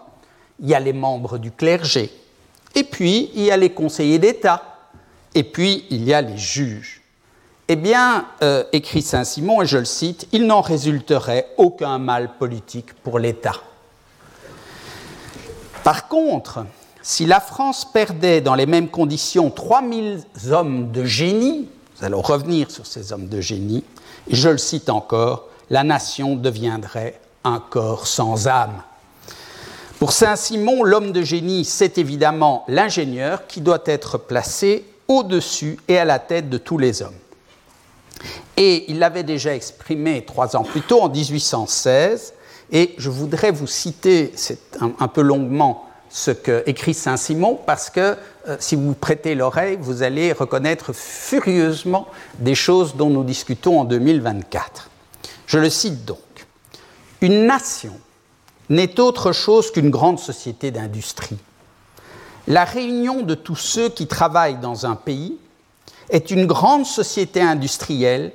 [0.60, 2.10] il y a les membres du clergé,
[2.74, 4.62] et puis il y a les conseillers d'État,
[5.34, 7.02] et puis il y a les juges.
[7.68, 12.92] Eh bien, euh, écrit Saint-Simon, et je le cite, il n'en résulterait aucun mal politique
[12.94, 13.54] pour l'État.
[15.84, 16.66] Par contre,
[17.02, 22.70] si la France perdait dans les mêmes conditions 3000 hommes de génie, nous allons revenir
[22.70, 23.84] sur ces hommes de génie,
[24.28, 28.82] je le cite encore, la nation deviendrait un corps sans âme.
[29.98, 36.04] Pour Saint-Simon, l'homme de génie, c'est évidemment l'ingénieur qui doit être placé au-dessus et à
[36.04, 37.18] la tête de tous les hommes.
[38.56, 42.34] Et il l'avait déjà exprimé trois ans plus tôt, en 1816,
[42.72, 44.32] et je voudrais vous citer
[44.80, 48.16] un, un, peu longuement ce que écrit Saint-Simon, parce que
[48.48, 53.84] euh, si vous prêtez l'oreille, vous allez reconnaître furieusement des choses dont nous discutons en
[53.84, 54.90] 2024.
[55.46, 56.18] Je le cite donc.
[57.20, 57.92] Une nation
[58.68, 61.38] n'est autre chose qu'une grande société d'industrie.
[62.46, 65.38] La réunion de tous ceux qui travaillent dans un pays
[66.08, 68.32] est une grande société industrielle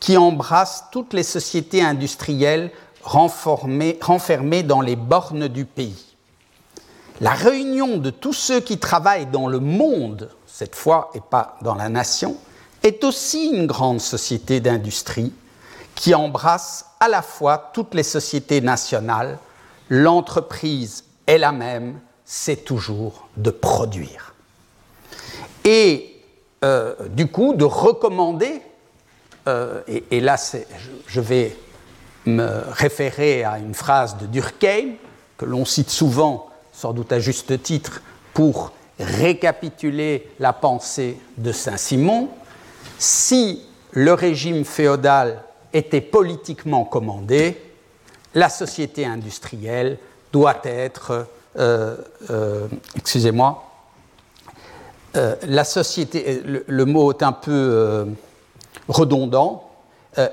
[0.00, 2.70] qui embrasse toutes les sociétés industrielles
[3.06, 6.04] renfermées dans les bornes du pays.
[7.20, 11.74] La réunion de tous ceux qui travaillent dans le monde, cette fois et pas dans
[11.74, 12.36] la nation,
[12.82, 15.32] est aussi une grande société d'industrie
[15.94, 19.38] qui embrasse à la fois toutes les sociétés nationales
[19.88, 24.34] l'entreprise est la même, c'est toujours de produire.
[25.64, 26.22] Et
[26.64, 28.62] euh, du coup, de recommander,
[29.48, 30.36] euh, et, là
[31.06, 31.56] je vais
[32.26, 34.94] me référer à une phrase de Durkheim,
[35.38, 38.02] que l'on cite souvent, sans doute à juste titre,
[38.34, 42.28] pour récapituler la pensée de Saint-Simon,
[42.98, 43.62] si
[43.92, 47.60] le régime féodal était politiquement commandé,
[48.34, 49.98] la société industrielle
[50.32, 51.26] doit être,
[51.58, 51.96] euh,
[52.30, 53.64] euh, excusez-moi,
[55.16, 58.06] euh, la société, le, mot est un peu
[58.88, 59.65] redondant,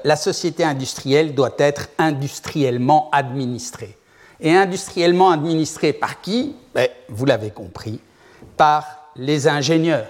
[0.04, 3.98] la société industrielle doit être industriellement administrée.
[4.40, 6.56] Et industriellement administrée par qui?
[6.74, 8.00] Ben, Vous l'avez compris,
[8.58, 10.08] par les ingénieurs.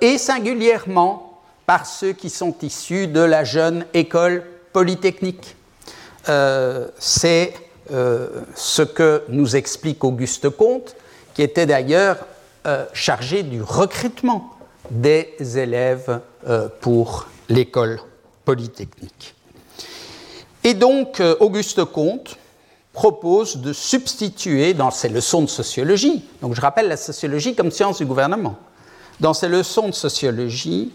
[0.00, 1.28] et singulièrement
[1.68, 5.54] par ceux qui sont issus de la jeune école polytechnique.
[6.30, 7.52] Euh, c'est
[7.92, 10.96] euh, ce que nous explique Auguste Comte,
[11.34, 12.16] qui était d'ailleurs
[12.66, 14.50] euh, chargé du recrutement
[14.90, 16.20] des élèves
[16.80, 18.00] pour l'école
[18.48, 19.34] polytechnique.
[20.64, 22.38] Et donc, Auguste Comte
[22.94, 27.98] propose de substituer dans ses leçons de sociologie, donc je rappelle la sociologie comme science
[27.98, 28.56] du gouvernement,
[29.20, 30.92] dans ses leçons de sociologie,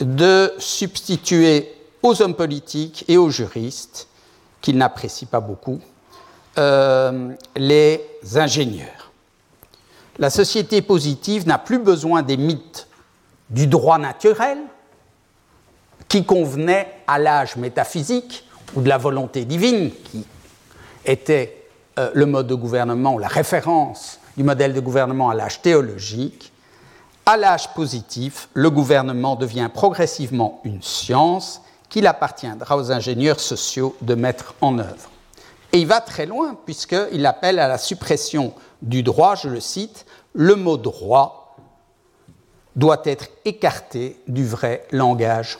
[0.00, 1.70] de substituer
[2.02, 4.08] aux hommes politiques et aux juristes
[4.62, 5.80] qu'il n'apprécie pas beaucoup,
[6.56, 8.00] euh, les
[8.36, 9.12] ingénieurs.
[10.18, 12.88] La société positive n'a plus besoin des mythes
[13.50, 14.56] du droit naturel
[16.08, 20.24] qui convenaient à l'âge métaphysique ou de la volonté divine qui
[21.04, 25.62] était euh, le mode de gouvernement ou la référence du modèle de gouvernement à l'âge
[25.62, 26.52] théologique.
[27.24, 34.14] À l'âge positif, le gouvernement devient progressivement une science qu'il appartiendra aux ingénieurs sociaux de
[34.14, 35.10] mettre en œuvre.
[35.72, 40.06] Et il va très loin, puisqu'il appelle à la suppression du droit, je le cite,
[40.34, 41.56] le mot droit
[42.76, 45.58] doit être écarté du vrai langage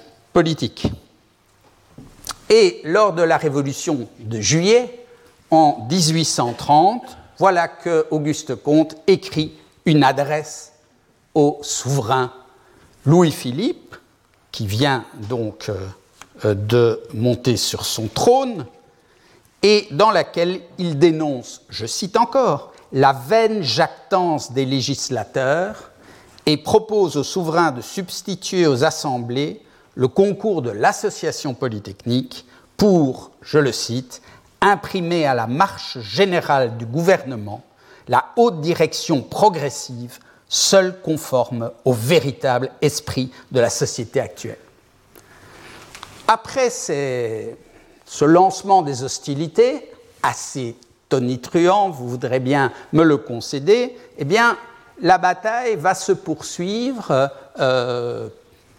[2.50, 5.06] Et lors de la Révolution de juillet,
[5.50, 7.02] en 1830,
[7.38, 9.52] voilà que Auguste Comte écrit
[9.86, 10.72] une adresse
[11.34, 12.32] au souverain
[13.06, 13.96] Louis-Philippe,
[14.52, 15.74] qui vient donc euh,
[16.44, 18.66] euh, de monter sur son trône
[19.62, 25.90] et dans laquelle il dénonce, je cite encore, la vaine jactance des législateurs
[26.46, 29.62] et propose au souverain de substituer aux assemblées
[29.96, 34.22] le concours de l'association polytechnique pour, je le cite,
[34.60, 37.64] imprimer à la marche générale du gouvernement
[38.08, 40.18] la haute direction progressive,
[40.48, 44.58] seule conforme au véritable esprit de la société actuelle.
[46.28, 49.90] Après ce lancement des hostilités,
[50.22, 50.76] assez
[51.08, 54.56] tonitruant, vous voudrez bien me le concéder, eh bien,
[55.00, 58.28] la bataille va se poursuivre, euh,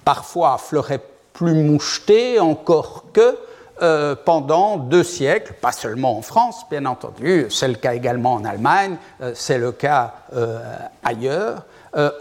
[0.08, 1.02] parfois à fleuret
[1.34, 3.38] plus moucheté encore que
[3.82, 8.46] euh, pendant deux siècles, pas seulement en France, bien entendu, c'est le cas également en
[8.46, 10.14] Allemagne, euh, c'est le cas
[11.04, 11.66] ailleurs,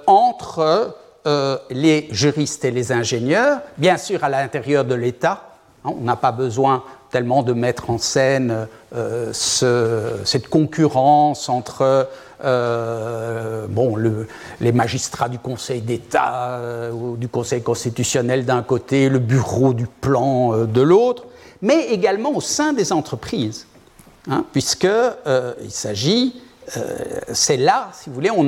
[0.08, 0.96] entre
[1.70, 5.44] les juristes et les ingénieurs, bien sûr à l'intérieur de l'État,
[5.84, 6.82] hein, on n'a pas besoin
[7.12, 8.66] tellement de mettre en scène
[9.32, 12.08] cette concurrence entre
[12.44, 13.96] euh, bon,
[14.60, 19.86] les magistrats du Conseil d'État euh, ou du Conseil constitutionnel d'un côté, le bureau du
[19.86, 21.24] plan euh, de l'autre,
[21.62, 23.66] mais également au sein des entreprises,
[24.28, 26.40] hein, puisqu'il s'agit,
[27.32, 28.46] c'est là, si vous voulez, on,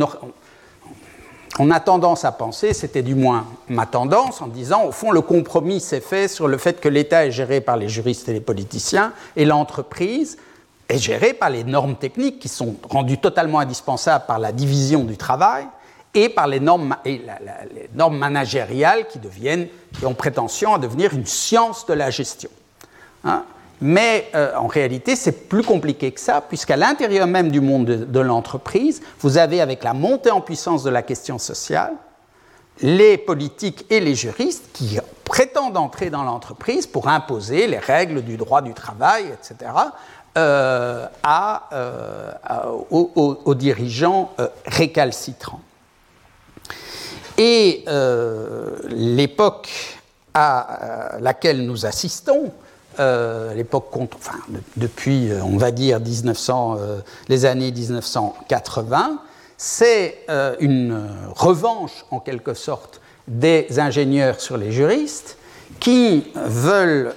[1.58, 5.22] on a tendance à penser, c'était du moins ma tendance, en disant, au fond, le
[5.22, 8.40] compromis s'est fait sur le fait que l'État est géré par les juristes et les
[8.40, 10.36] politiciens, et l'entreprise
[10.88, 15.16] est gérée par les normes techniques qui sont rendues totalement indispensables par la division du
[15.16, 15.66] travail
[16.14, 17.22] et par les normes, et
[17.74, 19.68] les normes managériales qui, deviennent,
[19.98, 22.50] qui ont prétention à devenir une science de la gestion.
[23.24, 23.44] Hein.
[23.80, 28.04] Mais euh, en réalité, c'est plus compliqué que ça, puisqu'à l'intérieur même du monde de,
[28.04, 31.92] de l'entreprise, vous avez, avec la montée en puissance de la question sociale,
[32.80, 38.36] les politiques et les juristes qui prétendent entrer dans l'entreprise pour imposer les règles du
[38.36, 39.70] droit du travail, etc.,
[40.38, 42.32] euh, euh,
[42.90, 45.60] aux, dirigeants euh, récalcitrants.
[47.36, 47.84] Et
[48.88, 49.68] l'époque
[50.34, 52.52] à laquelle nous assistons,
[52.98, 54.38] l'époque enfin,
[54.76, 56.78] depuis, on va dire, 1900,
[57.28, 59.20] les années 1980,
[59.56, 60.26] c'est
[60.58, 61.00] une
[61.36, 65.38] revanche, en quelque sorte, des ingénieurs sur les juristes
[65.78, 67.14] qui veulent,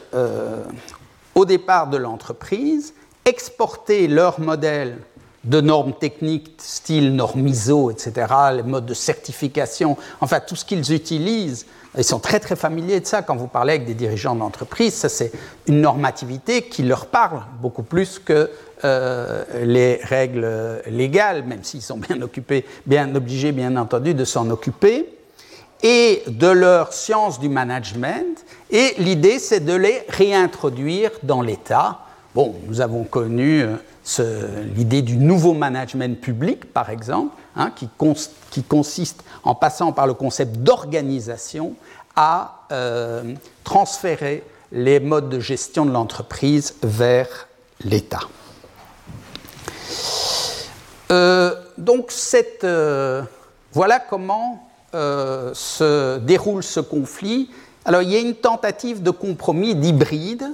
[1.33, 2.93] au départ de l'entreprise,
[3.25, 4.97] exporter leur modèle
[5.43, 10.93] de normes techniques style normes ISO, etc., les modes de certification, enfin tout ce qu'ils
[10.93, 11.65] utilisent,
[11.97, 13.21] ils sont très très familiers de ça.
[13.21, 15.31] Quand vous parlez avec des dirigeants d'entreprise, ça c'est
[15.67, 18.49] une normativité qui leur parle beaucoup plus que
[18.83, 24.49] euh, les règles légales, même s'ils sont bien occupés, bien obligés bien entendu de s'en
[24.49, 25.09] occuper,
[25.83, 31.99] et de leur science du management, et l'idée c'est de les réintroduire dans l'État,
[32.33, 33.65] Bon, nous avons connu
[34.19, 37.89] euh, l'idée du nouveau management public, par exemple, hein, qui,
[38.63, 41.73] consiste, en passant par le concept d'organisation,
[42.15, 47.49] à euh, transférer les modes de gestion de l'entreprise vers
[47.83, 48.21] l'État.
[51.11, 52.13] Euh, donc,
[53.73, 57.49] voilà comment se déroule ce conflit.
[57.83, 60.45] Alors, il y a une tentative de compromis d'hybride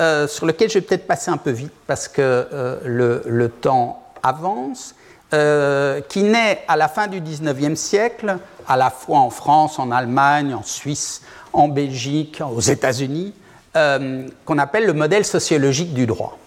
[0.00, 4.02] euh, sur lequel je vais peut-être passer un peu vite parce que euh, le, temps
[4.22, 4.94] avance,
[5.34, 9.90] euh, qui naît à la fin du 19e siècle, à la fois en France, en
[9.90, 11.20] Allemagne, en Suisse,
[11.52, 13.34] en Belgique, aux États-Unis,
[13.72, 16.38] qu'on appelle le modèle sociologique du droit,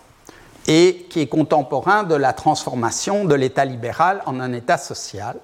[0.68, 5.38] et qui est contemporain de la transformation de l'État libéral en un État social,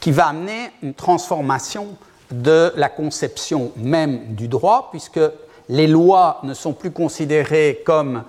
[0.00, 1.96] qui va amener une transformation
[2.30, 5.20] de la conception même du droit, puisque
[5.70, 8.24] les lois ne sont plus considérées comme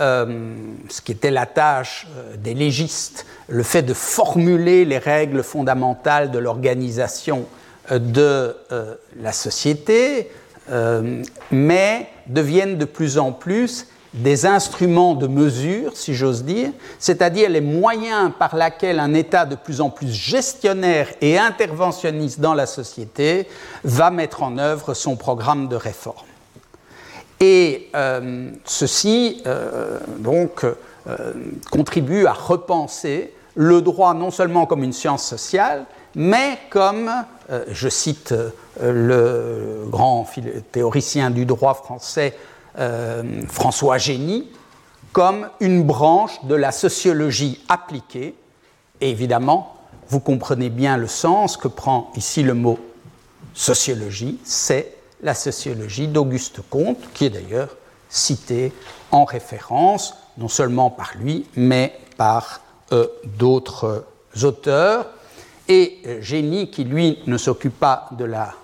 [0.00, 0.54] euh,
[0.88, 6.30] ce qui était la tâche euh, des légistes, le fait de formuler les règles fondamentales
[6.30, 7.46] de l'organisation
[7.90, 8.56] euh, de
[9.20, 10.30] la société,
[11.52, 17.60] mais deviennent de plus en plus des instruments de mesure, si j'ose dire, c'est-à-dire les
[17.60, 23.46] moyens par lesquels un État de plus en plus gestionnaire et interventionniste dans la société
[23.84, 26.26] va mettre en œuvre son programme de réforme.
[27.40, 31.32] Et euh, ceci euh, donc euh,
[31.70, 35.84] contribue à repenser le droit non seulement comme une science sociale,
[36.14, 37.10] mais comme,
[37.70, 38.34] je cite
[38.82, 40.26] le grand
[40.72, 42.34] théoricien du droit français
[43.48, 44.50] François Génie,
[45.12, 48.34] comme une branche de la sociologie appliquée.
[49.00, 49.76] Et évidemment,
[50.08, 52.78] vous comprenez bien le sens que prend ici le mot
[53.54, 57.76] sociologie, c'est la sociologie d'Auguste Comte, qui est d'ailleurs
[58.08, 58.72] citée
[59.10, 62.60] en référence, non seulement par lui, mais par
[62.92, 63.06] euh,
[63.38, 64.04] d'autres
[64.42, 65.06] auteurs.
[65.68, 68.54] Et euh, Génie, qui lui ne s'occupe pas de la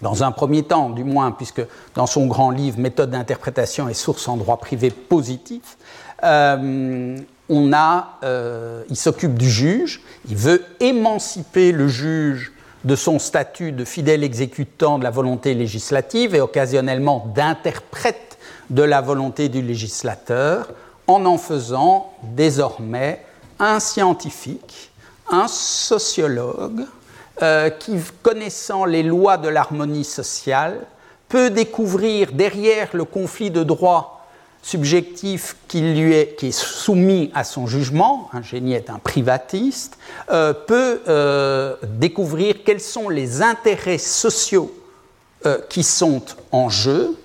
[0.00, 1.62] dans un premier temps, du moins, puisque
[1.94, 5.78] dans son grand livre Méthode d'interprétation et sources en droit privé positif,
[6.24, 7.16] euh,
[7.48, 12.51] il s'occupe du juge, il veut émanciper le juge
[12.84, 18.38] de son statut de fidèle exécutant de la volonté législative et occasionnellement d'interprète
[18.70, 20.68] de la volonté du législateur,
[21.06, 23.24] en en faisant désormais
[23.58, 24.90] un scientifique,
[25.30, 26.84] un sociologue,
[27.42, 30.80] euh, qui, connaissant les lois de l'harmonie sociale,
[31.28, 34.21] peut découvrir derrière le conflit de droit
[34.62, 39.98] subjectif qui, lui est, qui est soumis à son jugement, un génie est un privatiste,
[40.30, 44.72] euh, peut euh, découvrir quels sont les intérêts sociaux
[45.46, 47.16] euh, qui sont en jeu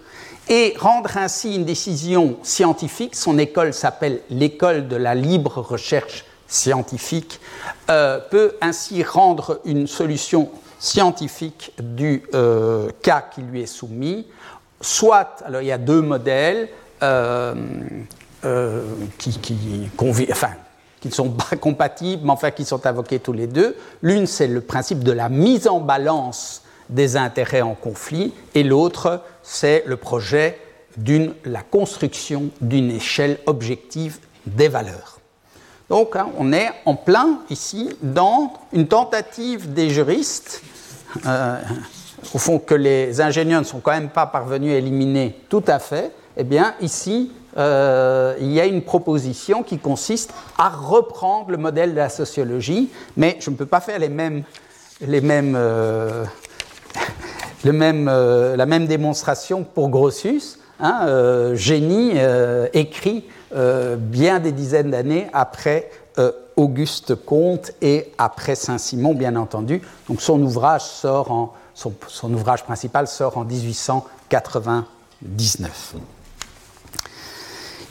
[0.49, 3.15] et rendre ainsi une décision scientifique.
[3.15, 7.41] Son école s'appelle l'école de la libre recherche scientifique,
[7.87, 12.23] peut ainsi rendre une solution scientifique du
[13.01, 14.25] cas qui lui est soumis.
[14.79, 16.69] Soit, alors il y a deux modèles,
[17.03, 17.55] euh,
[18.45, 18.83] euh,
[19.17, 19.89] qui, qui,
[20.31, 20.51] enfin,
[20.99, 23.75] qui ne sont pas compatibles, mais enfin qui sont invoqués tous les deux.
[24.01, 29.21] L'une, c'est le principe de la mise en balance des intérêts en conflit, et l'autre,
[29.43, 30.59] c'est le projet
[30.95, 35.19] d'une la construction d'une échelle objective des valeurs.
[35.89, 40.61] Donc, hein, on est en plein ici dans une tentative des juristes,
[41.25, 41.59] euh,
[42.33, 45.79] au fond que les ingénieurs ne sont quand même pas parvenus à éliminer tout à
[45.79, 51.57] fait, eh bien, ici, euh, il y a une proposition qui consiste à reprendre le
[51.57, 54.43] modèle de la sociologie, mais je ne peux pas faire les mêmes,
[55.01, 56.25] euh,
[57.63, 60.59] même, euh, la même démonstration pour Grotius.
[60.79, 62.11] Hein, génie
[62.71, 65.89] écrit bien des dizaines d'années après
[66.55, 69.81] Auguste Comte et après Saint-Simon, bien entendu.
[70.07, 75.95] Donc son ouvrage sort en, son ouvrage principal sort en 1899.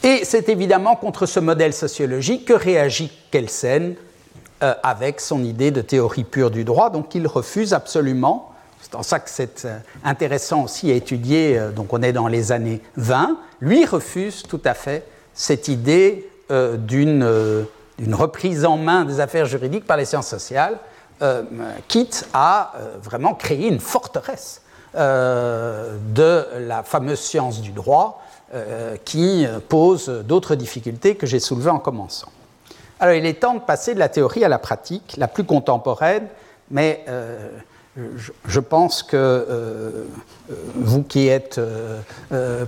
[0.06, 3.96] Et c'est évidemment contre ce modèle sociologique que réagit Kelsen
[4.62, 8.52] euh, avec son idée de théorie pure du droit, donc il refuse absolument.
[8.80, 12.28] C'est en ça que c'est euh, intéressant aussi à étudier, euh, donc on est dans
[12.28, 15.04] les années 20, lui refuse tout à fait
[15.34, 17.24] cette idée d'une
[18.12, 20.78] reprise en main des affaires juridiques par les sciences sociales,
[21.88, 24.62] quitte à vraiment créer une forteresse
[24.94, 28.22] de la fameuse science du droit,
[28.54, 32.28] euh, qui pose d'autres difficultés que j'ai soulevées en commençant.
[33.00, 36.28] Alors il est temps de passer de la théorie à la pratique, la plus contemporaine,
[36.70, 37.48] mais euh,
[38.46, 40.04] je, pense que euh,
[40.76, 41.60] vous qui êtes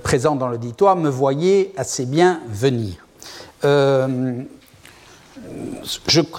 [0.02, 3.06] présents dans l'auditoire me voyez assez bien venir.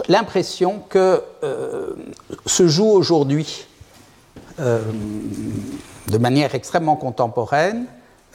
[0.10, 1.24] L'impression que
[2.46, 3.68] se joue aujourd'hui
[4.58, 7.86] de manière extrêmement contemporaine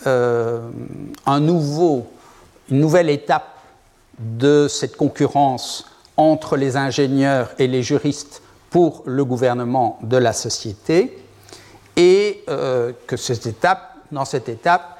[0.06, 2.06] un nouveau,
[2.70, 3.54] une nouvelle étape
[4.18, 5.86] de cette concurrence
[6.16, 11.18] entre les ingénieurs et les juristes pour le gouvernement de la société,
[11.96, 14.98] et euh, que cette étape, dans cette étape,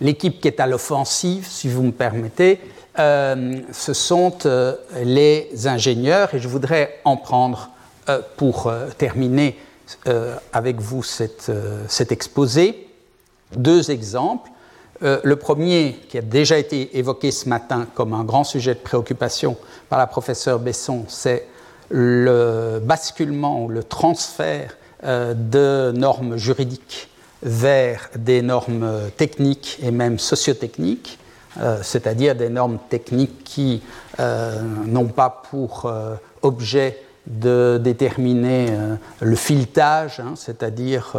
[0.00, 2.60] l'équipe qui est à l'offensive, si vous me permettez,
[2.98, 4.36] euh, ce sont
[5.04, 7.70] les ingénieurs, et je voudrais en prendre
[8.36, 9.58] pour terminer
[10.52, 11.50] avec vous cet
[12.10, 12.87] exposé
[13.56, 14.50] deux exemples.
[15.02, 18.80] Euh, le premier, qui a déjà été évoqué ce matin comme un grand sujet de
[18.80, 19.56] préoccupation
[19.88, 21.46] par la professeure Besson, c'est
[21.90, 27.08] le basculement ou le transfert euh, de normes juridiques
[27.42, 31.20] vers des normes techniques et même sociotechniques,
[31.60, 33.82] euh, c'est-à-dire des normes techniques qui
[34.18, 35.88] n'ont pas pour
[36.42, 38.66] objet de déterminer
[39.20, 41.14] le filetage, hein, c'est-à-dire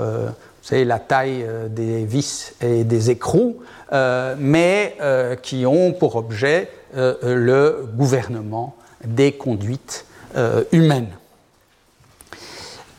[0.70, 3.58] c'est la taille euh, des vis et des écrous,
[3.92, 10.06] euh, mais euh, qui ont pour objet le gouvernement des conduites
[10.72, 11.12] humaines.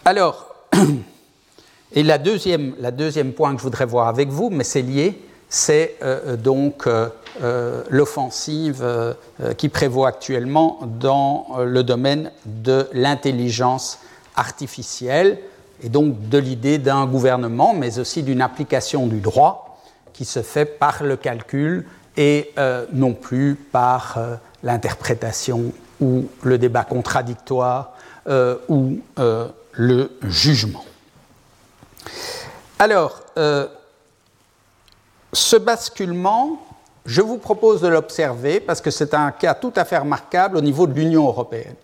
[0.04, 0.54] Alors,
[1.92, 5.20] et la deuxième, la deuxième point que je voudrais voir avec vous, mais c'est lié,
[5.48, 5.98] c'est
[6.38, 6.88] donc
[7.90, 8.86] l'offensive
[9.58, 13.98] qui prévoit actuellement dans le domaine de l'intelligence
[14.36, 15.40] artificielle
[15.82, 19.80] et donc de l'idée d'un gouvernement, mais aussi d'une application du droit
[20.12, 26.58] qui se fait par le calcul et euh, non plus par euh, l'interprétation ou le
[26.58, 27.92] débat contradictoire
[28.28, 29.00] euh, ou
[29.72, 30.84] le jugement.
[32.78, 33.22] Alors,
[35.32, 36.66] ce basculement,
[37.06, 40.60] je vous propose de l'observer parce que c'est un cas tout à fait remarquable au
[40.60, 41.76] niveau de l'Union européenne.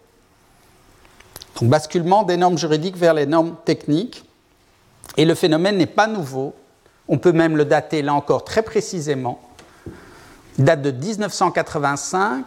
[1.61, 4.25] Donc basculement des normes juridiques vers les normes techniques.
[5.17, 6.55] Et le phénomène n'est pas nouveau.
[7.09, 9.41] On peut même le dater là encore très précisément.
[10.59, 12.45] Il date de 1985,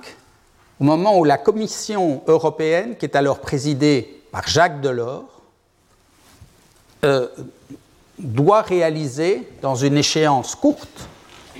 [0.79, 5.41] au moment où la Commission européenne, qui est alors présidée par Jacques Delors,
[7.05, 7.27] euh,
[8.17, 11.07] doit réaliser, dans une échéance courte,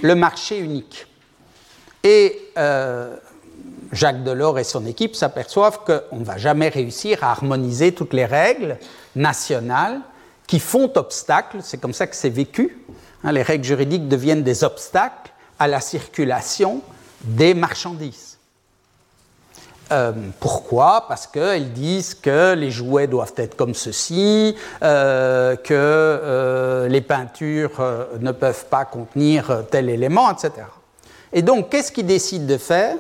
[0.02, 1.08] le marché unique.
[2.04, 3.16] Et euh,
[3.92, 8.26] Jacques Delors et son équipe s'aperçoivent qu'on ne va jamais réussir à harmoniser toutes les
[8.26, 8.78] règles
[9.16, 10.00] nationales
[10.48, 12.84] qui font obstacle, c'est comme ça que c'est vécu,
[13.24, 16.82] hein, les règles juridiques deviennent des obstacles à la circulation
[17.24, 18.38] des marchandises.
[19.92, 21.06] Euh, pourquoi?
[21.08, 27.82] Parce qu'elles disent que les jouets doivent être comme ceci, euh, que euh, les peintures
[28.20, 30.52] ne peuvent pas contenir tel élément, etc.
[31.34, 32.96] Et donc, qu'est-ce qu'ils décident de faire?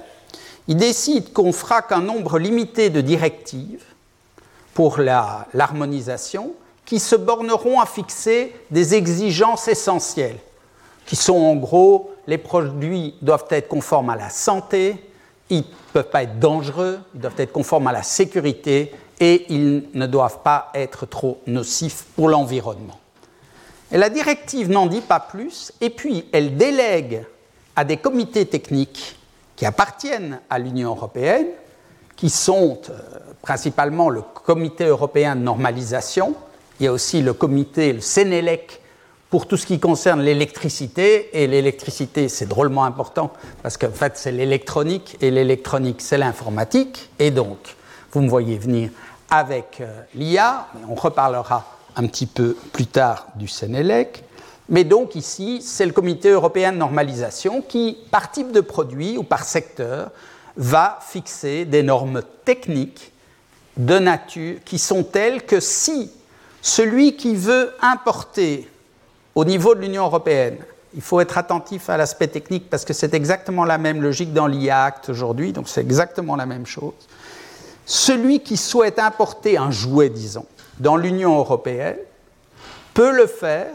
[0.69, 3.83] Ils décident qu'on fera qu'un nombre limité de directives
[4.75, 6.53] pour l'harmonisation
[6.85, 10.37] qui se borneront à fixer des exigences essentielles,
[11.07, 15.03] qui sont en gros les produits doivent être conformes à la santé,
[15.49, 19.85] ils ne peuvent pas être dangereux, ils doivent être conformes à la sécurité et ils
[19.95, 22.99] ne doivent pas être trop nocifs pour l'environnement.
[23.91, 27.25] La directive n'en dit pas plus, et puis elle délègue
[27.75, 29.15] à des comités techniques
[29.59, 31.47] qui appartiennent à l'Union européenne,
[32.15, 32.97] qui sont euh,
[33.41, 36.33] principalement le Comité européen de normalisation,
[36.79, 38.79] il y a aussi le comité, le Sénélec,
[39.29, 44.31] pour tout ce qui concerne l'électricité, et l'électricité c'est drôlement important parce qu'en fait c'est
[44.31, 47.57] l'électronique et l'électronique c'est l'informatique, et donc
[48.13, 48.91] vous me voyez venir
[49.29, 51.65] avec euh, l'IA, on reparlera
[51.97, 54.23] un petit peu plus tard du Sénélec,
[54.69, 59.23] mais donc ici c'est le comité européen de normalisation qui, par type de produit ou
[59.23, 60.11] par secteur,
[60.55, 63.11] va fixer des normes techniques
[63.77, 66.11] de nature qui sont telles que si
[66.61, 68.69] celui qui veut importer
[69.35, 70.57] au niveau de l'Union européenne,
[70.93, 74.47] il faut être attentif à l'aspect technique parce que c'est exactement la même logique dans
[74.47, 76.93] l'IACT aujourd'hui, donc c'est exactement la même chose.
[77.85, 80.45] Celui qui souhaite importer un jouet, disons,
[80.79, 81.97] dans l'Union européenne,
[82.93, 83.69] peut le faire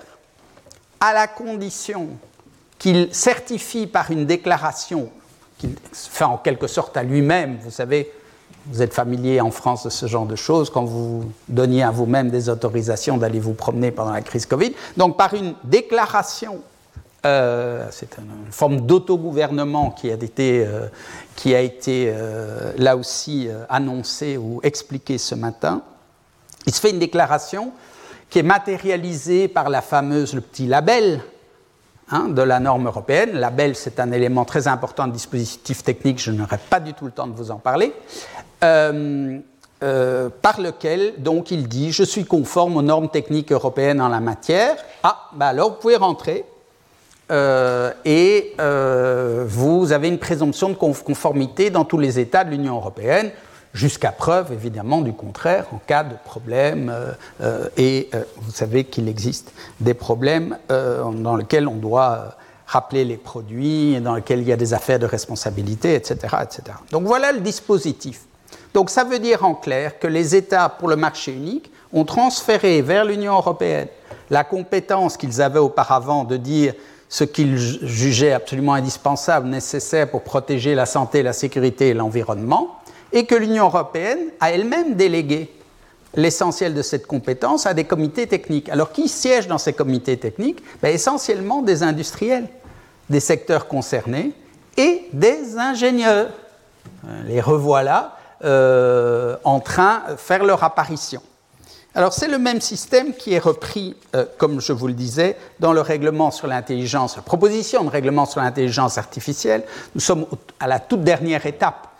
[1.05, 2.09] à la condition
[2.79, 5.11] qu'il certifie par une déclaration
[6.21, 8.11] en quelque sorte à lui-même, vous savez,
[8.67, 12.31] vous êtes familier en France de ce genre de choses quand vous donniez à vous-même
[12.31, 14.73] des autorisations d'aller vous promener pendant la crise Covid.
[14.97, 16.61] Donc par une déclaration,
[17.27, 20.89] euh, c'est une forme d'autogouvernement qui a été, euh,
[21.37, 25.83] qui a été euh, là aussi annoncée ou expliquée ce matin,
[26.67, 27.73] il se fait une déclaration
[28.35, 31.22] qui est matérialisée par la fameuse, le petit label
[32.11, 33.32] Hein, de la norme européenne.
[33.32, 37.11] Label, c'est un élément très important de dispositif technique, je n'aurai pas du tout le
[37.11, 37.95] temps de vous en parler.
[38.62, 39.39] Euh,
[39.82, 44.20] euh, par lequel donc il dit je suis conforme aux normes techniques européennes en la
[44.20, 44.76] matière.
[45.03, 46.45] Ah, bah alors vous pouvez rentrer
[47.32, 48.55] euh, et
[49.47, 53.30] vous avez une présomption de conformité dans tous les États de l'Union européenne,
[53.75, 56.95] jusqu'à preuve évidemment du contraire en cas de problème.
[57.77, 64.14] et vous savez qu'il existe des problèmes dans lesquels on doit rappeler les produits, dans
[64.14, 66.37] lesquels il y a des affaires de responsabilité, etc.
[66.43, 66.79] etc.
[66.91, 68.22] Donc voilà le dispositif.
[68.72, 72.83] Donc ça veut dire en clair que les États pour le marché unique ont transféré
[72.83, 73.89] vers l'Union européenne
[74.31, 76.75] la compétence qu'ils avaient auparavant de dire
[77.09, 82.81] ce qu'ils jugeaient absolument indispensable, nécessaire pour protéger la santé, la sécurité et l'environnement,
[83.15, 85.51] et que l'Union européenne a elle-même délégué
[86.17, 88.69] l'essentiel de cette compétence à des comités techniques.
[88.69, 90.62] Alors qui siège dans ces comités techniques?
[90.83, 92.49] Ben, Essentiellement des industriels
[93.11, 94.33] des secteurs concernés
[94.77, 96.31] et des ingénieurs.
[97.27, 101.23] Les revoilà euh, en train de faire leur apparition.
[101.95, 105.73] Alors c'est le même système qui est repris, euh, comme je vous le disais, dans
[105.73, 109.62] le règlement sur l'intelligence, la proposition de règlement sur l'intelligence artificielle.
[109.95, 110.27] Nous sommes
[110.59, 111.93] à la toute dernière étape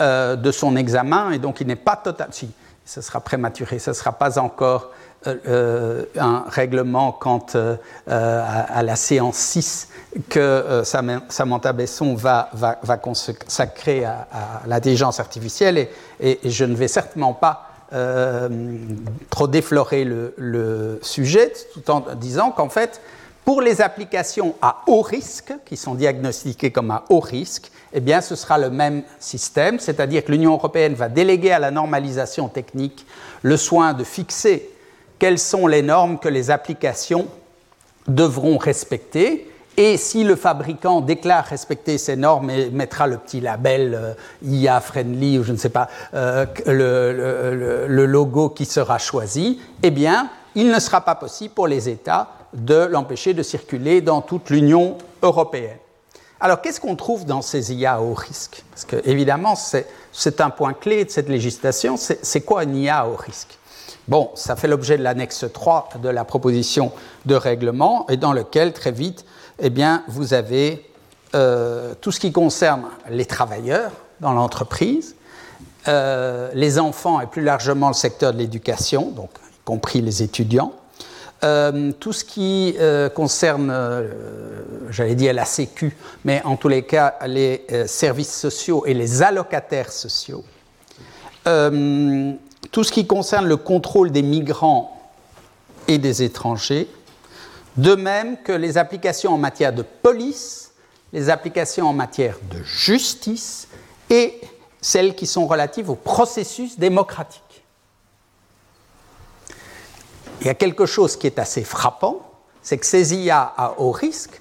[0.00, 2.28] euh, de son examen et donc il n'est pas total.
[2.30, 2.50] Si,
[2.84, 4.92] ce sera prématuré, ce ne sera pas encore
[5.24, 7.44] un règlement quant
[8.06, 9.88] à, la séance 6
[10.28, 12.48] que euh, Samantha Besson va,
[13.02, 14.28] consacrer à,
[14.66, 15.88] l'intelligence artificielle
[16.20, 18.48] et, je ne vais certainement pas euh,
[19.30, 23.00] trop déflorer le, sujet tout en disant qu'en fait,
[23.46, 28.20] pour les applications à haut risque, qui sont diagnostiquées comme à haut risque, eh bien,
[28.20, 33.06] ce sera le même système, c'est-à-dire que l'Union européenne va déléguer à la normalisation technique
[33.42, 34.68] le soin de fixer
[35.20, 37.28] quelles sont les normes que les applications
[38.08, 39.48] devront respecter.
[39.76, 44.80] Et si le fabricant déclare respecter ces normes et mettra le petit label euh, IA
[44.80, 50.68] friendly ou je ne sais pas, euh, le, logo qui sera choisi, eh bien, il
[50.68, 55.78] ne sera pas possible pour les États de l'empêcher de circuler dans toute l'Union européenne.
[56.40, 58.62] Alors, qu'est-ce qu'on trouve dans ces IA au risque?
[58.70, 61.96] Parce que, évidemment, c'est un point clé de cette législation.
[61.96, 63.58] C'est quoi une IA au risque?
[64.08, 66.92] Bon, ça fait l'objet de l'annexe 3 de la proposition
[67.24, 69.24] de règlement et dans lequel, très vite,
[69.58, 70.84] eh bien, vous avez
[71.32, 75.16] tout ce qui concerne les travailleurs dans l'entreprise,
[75.86, 80.72] les enfants et plus largement le secteur de l'éducation, donc y compris les étudiants,
[81.40, 82.76] tout ce qui
[83.14, 83.72] concerne,
[84.90, 89.92] j'allais dire la Sécu, mais en tous les cas les services sociaux et les allocataires
[89.92, 90.44] sociaux,
[91.44, 94.92] tout ce qui concerne le contrôle des migrants
[95.88, 96.88] et des étrangers,
[97.76, 100.72] de même que les applications en matière de police,
[101.12, 103.68] les applications en matière de justice
[104.10, 104.40] et
[104.80, 107.42] celles qui sont relatives au processus démocratique.
[110.40, 112.20] Il y a quelque chose qui est assez frappant,
[112.62, 114.40] c'est que ces IA à haut risque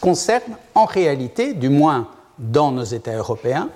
[0.00, 2.08] concernent en réalité, du moins
[2.38, 3.68] dans nos États européens,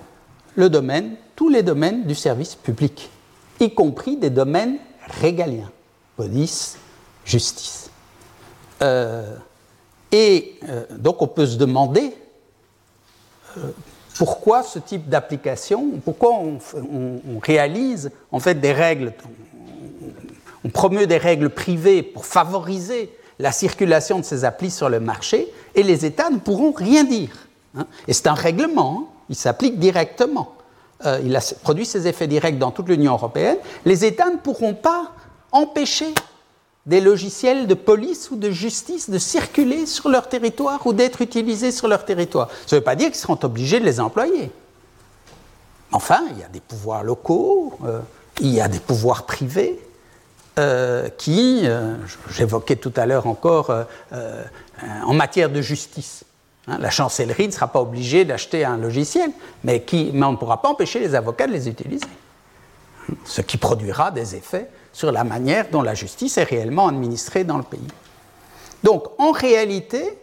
[1.35, 3.09] tous les domaines du service public,
[3.59, 4.77] y compris des domaines
[5.21, 5.71] régaliens,
[6.15, 6.77] police,
[7.25, 7.89] justice.
[8.81, 9.35] Euh,
[10.11, 12.15] et euh, donc on peut se demander
[13.57, 13.71] euh,
[14.17, 16.59] pourquoi ce type d'application, pourquoi on,
[17.41, 19.13] réalise en fait des règles,
[20.63, 25.51] on, promeut des règles privées pour favoriser la circulation de ces applis sur le marché
[25.75, 27.47] et les États ne pourront rien dire.
[27.77, 27.85] Hein.
[28.07, 29.13] Et c'est un règlement, hein.
[29.29, 30.53] il s'applique directement.
[31.23, 33.57] il a produit ses effets directs dans toute l'Union européenne.
[33.85, 35.11] Les États ne pourront pas
[35.51, 36.13] empêcher
[36.85, 41.71] des logiciels de police ou de justice de circuler sur leur territoire ou d'être utilisés
[41.71, 42.49] sur leur territoire.
[42.67, 44.51] Ça ne veut pas dire qu'ils seront obligés de les employer.
[45.91, 47.99] Enfin, il y a des pouvoirs locaux, euh,
[48.41, 49.79] il y a des pouvoirs privés
[50.59, 51.95] euh, qui, euh,
[52.29, 53.71] j'évoquais tout à l'heure encore,
[55.05, 56.23] en matière de justice.
[56.67, 59.31] Hein, la chancellerie ne sera pas obligée d'acheter un logiciel,
[59.63, 62.05] mais, mais on ne pourra pas empêcher les avocats de les utiliser.
[63.25, 67.57] Ce qui produira des effets sur la manière dont la justice est réellement administrée dans
[67.57, 67.87] le pays.
[68.83, 70.17] Donc, en réalité,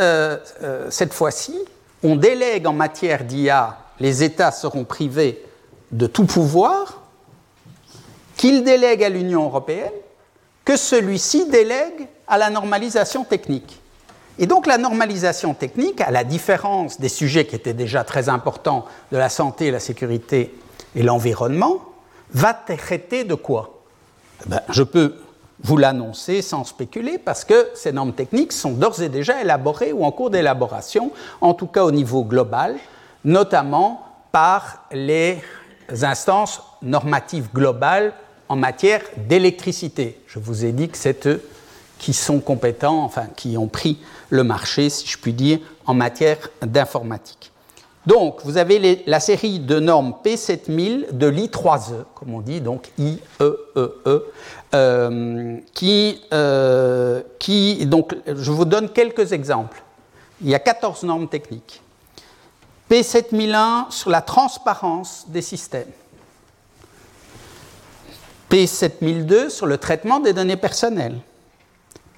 [0.00, 1.56] euh, euh, cette fois-ci,
[2.02, 5.42] on délègue en matière d'IA, les États seront privés
[5.92, 7.02] de tout pouvoir,
[8.36, 9.92] qu'ils délèguent à l'Union européenne,
[10.64, 13.80] que celui-ci délègue à la normalisation technique.
[14.38, 18.84] Et donc la normalisation technique, à la différence des sujets qui étaient déjà très importants
[19.10, 20.54] de la santé, la sécurité
[20.94, 21.80] et l'environnement,
[22.32, 23.80] va traiter de quoi?
[24.44, 25.14] Eh ben, je peux
[25.62, 30.04] vous l'annoncer sans spéculer parce que ces normes techniques sont d'ores et déjà élaborées ou
[30.04, 32.76] en cours d'élaboration, en tout cas au niveau global,
[33.24, 35.40] notamment par les
[36.02, 38.12] instances normatives globales
[38.48, 40.20] en matière d'électricité.
[40.26, 41.42] Je vous ai dit que c'est eux
[41.98, 43.98] qui sont compétents, enfin qui ont pris
[44.30, 47.52] le marché, si je puis dire, en matière d'informatique.
[48.06, 53.18] Donc, vous avez la série de normes P7000 de l'I3E, comme on dit, donc I,
[53.40, 54.32] E, E, E,
[54.74, 59.82] euh, qui, euh, qui, donc, je vous donne quelques exemples.
[60.40, 61.82] Il y a 14 normes techniques.
[62.88, 65.90] P7001 sur la transparence des systèmes.
[68.50, 71.18] P7002 sur le traitement des données personnelles.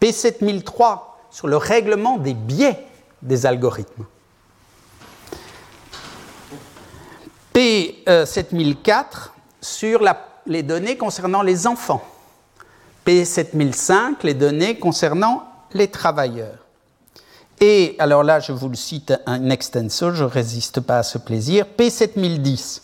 [0.00, 1.00] P7003
[1.30, 2.86] sur le règlement des biais
[3.22, 4.04] des algorithmes.
[7.54, 10.02] P7004 sur
[10.46, 12.04] les données concernant les enfants.
[13.06, 16.58] P7005, les données concernant les travailleurs.
[17.60, 21.18] Et alors là, je vous le cite un extenso, je ne résiste pas à ce
[21.18, 21.66] plaisir.
[21.76, 22.82] P7010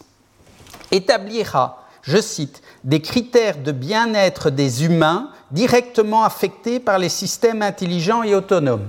[0.90, 8.22] établira, je cite, des critères de bien-être des humains directement affectés par les systèmes intelligents
[8.22, 8.88] et autonomes.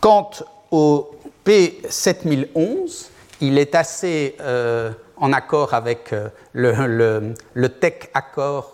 [0.00, 0.30] Quant
[0.70, 1.10] au
[1.44, 3.08] P7011,
[3.40, 8.72] il est assez euh, en accord avec euh, le, tech accord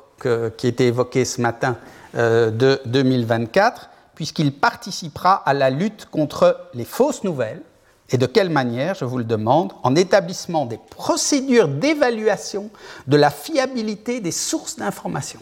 [0.56, 1.76] qui était évoqué ce matin
[2.14, 7.62] euh, de 2024, puisqu'il participera à la lutte contre les fausses nouvelles.
[8.12, 12.70] Et de quelle manière, je vous le demande, en établissement des procédures d'évaluation
[13.06, 15.40] de la fiabilité des sources d'information.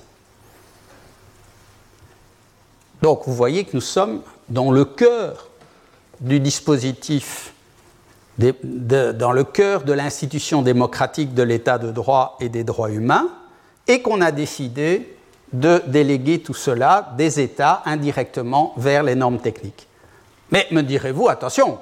[3.03, 5.49] Donc vous voyez que nous sommes dans le cœur
[6.21, 7.53] du dispositif
[8.39, 13.29] dans le cœur de l'institution démocratique de l'état de droit et des droits humains,
[13.87, 15.17] et qu'on a décidé
[15.53, 19.89] de déléguer tout cela des États indirectement vers les normes techniques.
[20.53, 21.79] Mais me direz-vous, attention,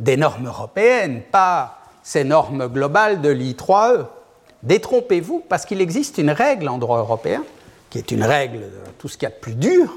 [0.00, 4.06] des normes européennes, pas ces normes globales de l'I3E.
[4.62, 7.44] Détrompez-vous, parce qu'il existe une règle en droit européen,
[7.90, 9.92] qui est une règle de tout ce qu'il y a de plus dur,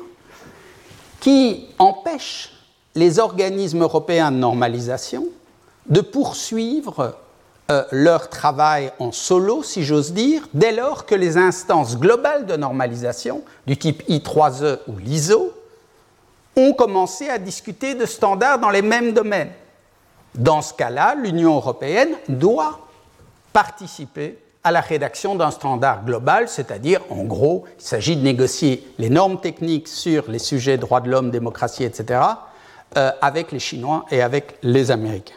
[1.19, 2.51] qui empêche
[2.95, 5.25] les organismes européens de normalisation
[5.87, 7.15] de poursuivre
[7.71, 12.55] euh, leur travail en solo, si j'ose dire, dès lors que les instances globales de
[12.55, 15.53] normalisation, du type I3E ou l'ISO,
[16.55, 19.51] ont commencé à discuter de standards dans les mêmes domaines.
[20.35, 22.79] Dans ce cas-là, l'Union européenne doit
[23.51, 29.09] participer à la rédaction d'un standard global, c'est-à-dire, en gros, il s'agit de négocier les
[29.09, 32.21] normes techniques sur les sujets droits de l'homme, démocratie, etc.,
[32.97, 35.35] euh, avec les Chinois et avec les Américains.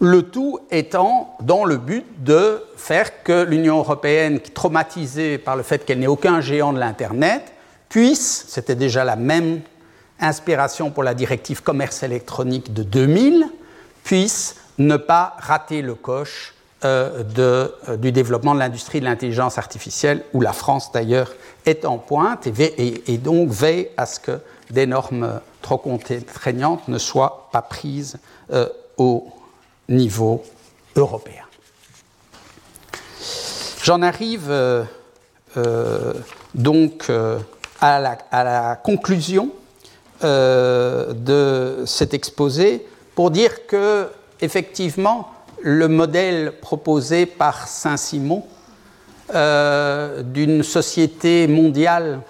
[0.00, 5.84] Le tout étant dans le but de faire que l'Union européenne, traumatisée par le fait
[5.84, 7.52] qu'elle n'ait aucun géant de l'Internet,
[7.88, 9.60] puisse, c'était déjà la même
[10.20, 13.46] inspiration pour la directive commerce électronique de 2000,
[14.04, 16.54] puisse ne pas rater le coche
[16.84, 21.32] euh, de, euh, du développement de l'industrie de l'intelligence artificielle, où la France d'ailleurs
[21.66, 24.38] est en pointe et, et, donc veille à ce que
[24.70, 28.18] des normes trop contraignantes ne soient pas prises
[28.52, 29.26] euh, au
[29.88, 30.44] niveau
[30.94, 31.42] européen.
[33.82, 34.52] J'en arrive
[36.54, 37.10] donc
[37.80, 39.50] à la, à, la, conclusion
[40.22, 44.08] de cet exposé pour dire que
[44.40, 45.28] effectivement
[45.60, 48.44] le modèle proposé par Saint-Simon
[49.34, 52.20] euh, d'une société mondiale,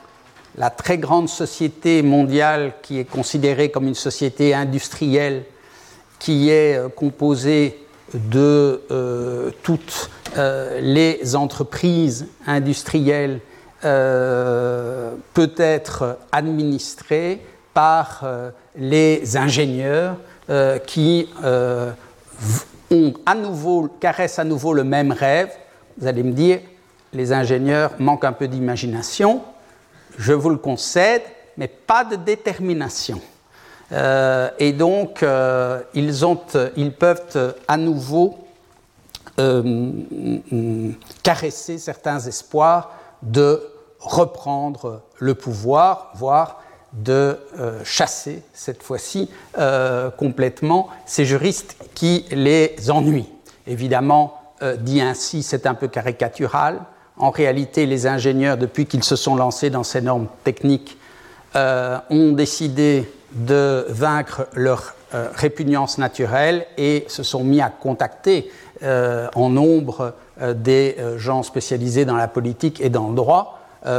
[0.56, 5.44] la très grande société mondiale qui est considérée comme une société industrielle,
[6.18, 7.84] qui est euh, composée
[8.14, 10.10] de euh, toutes
[10.80, 13.40] les entreprises industrielles,
[13.80, 17.40] peut être administrée
[17.78, 18.24] par
[18.74, 20.16] les ingénieurs
[20.84, 21.28] qui
[22.90, 25.50] on à nouveau, caresse à nouveau le même rêve.
[25.96, 26.58] Vous allez me dire,
[27.12, 29.42] les ingénieurs manquent un peu d'imagination.
[30.18, 31.22] Je vous le concède,
[31.56, 33.20] mais pas de détermination.
[33.92, 36.36] Euh, et donc, euh, ils, ont,
[36.98, 38.38] peuvent à nouveau
[39.38, 39.92] euh,
[41.22, 42.90] caresser certains espoirs
[43.22, 43.62] de
[44.00, 46.60] reprendre le pouvoir, voire
[46.92, 49.28] de euh, chasser, cette fois-ci,
[49.58, 53.28] euh, complètement ces juristes qui les ennuient.
[53.66, 56.80] Évidemment, euh, dit ainsi, c'est un peu caricatural.
[57.16, 60.96] En réalité, les ingénieurs, depuis qu'ils se sont lancés dans ces normes techniques,
[61.54, 64.94] ont décidé de vaincre leur
[65.34, 68.52] répugnance naturelle et se sont mis à contacter
[68.84, 73.58] en nombre des gens spécialisés dans la politique et dans le droit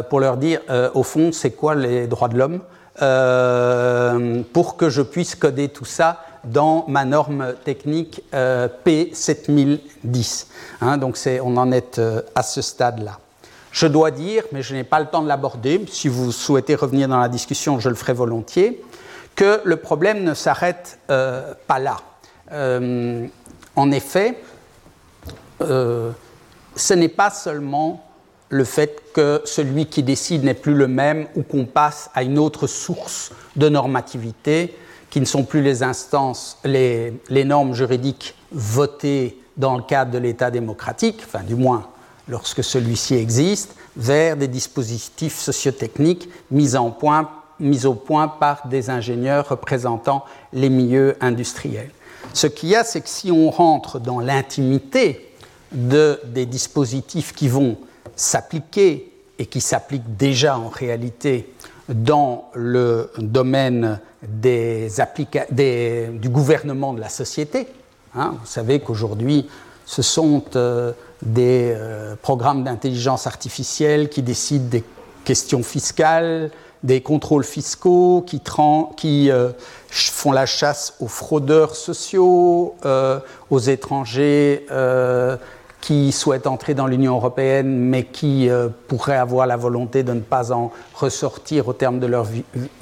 [0.10, 0.62] pour leur dire,
[0.94, 2.62] au fond, c'est quoi les droits de l'homme
[3.02, 10.48] euh, pour que je puisse coder tout ça dans ma norme technique euh, P7010.
[10.82, 13.20] Hein, donc on en est euh, à ce stade-là.
[13.72, 17.08] Je dois dire, mais je n'ai pas le temps de l'aborder, si vous souhaitez revenir
[17.08, 18.84] dans la discussion, je le ferai volontiers,
[19.36, 21.98] que le problème ne s'arrête pas là.
[23.76, 24.42] en effet,
[25.60, 28.09] ce n'est pas seulement
[28.50, 32.40] le fait que celui qui décide n'est plus le même ou qu'on passe à une
[32.40, 34.76] autre source de normativité
[35.10, 37.14] qui ne sont plus les instances, les,
[37.46, 41.88] normes juridiques votées dans le cadre de l'État démocratique, enfin du moins
[42.28, 47.30] lorsque celui-ci existe, vers des dispositifs sociotechniques mis, en point,
[47.60, 50.24] mis au point par des ingénieurs représentant
[50.54, 51.90] les milieux industriels.
[52.34, 55.34] Ce qu'il y a, c'est que si on rentre dans l'intimité
[55.72, 57.78] de, des dispositifs qui vont
[58.16, 61.54] s'appliquer et qui s'applique déjà en réalité
[61.88, 64.90] dans le domaine des
[65.50, 67.68] des, du gouvernement de la société.
[68.16, 68.36] Hein.
[68.40, 69.48] Vous savez qu'aujourd'hui,
[69.86, 70.92] ce sont euh,
[71.22, 74.84] des euh, programmes d'intelligence artificielle qui décident des
[75.24, 76.52] questions fiscales,
[76.84, 78.42] des contrôles fiscaux, qui,
[78.98, 79.50] qui euh,
[79.90, 82.76] font la chasse aux fraudeurs sociaux,
[83.50, 84.66] aux étrangers
[85.82, 90.20] qui souhaitent entrer dans l'Union européenne mais qui euh, pourraient avoir la volonté de ne
[90.20, 92.28] pas en ressortir au terme de leur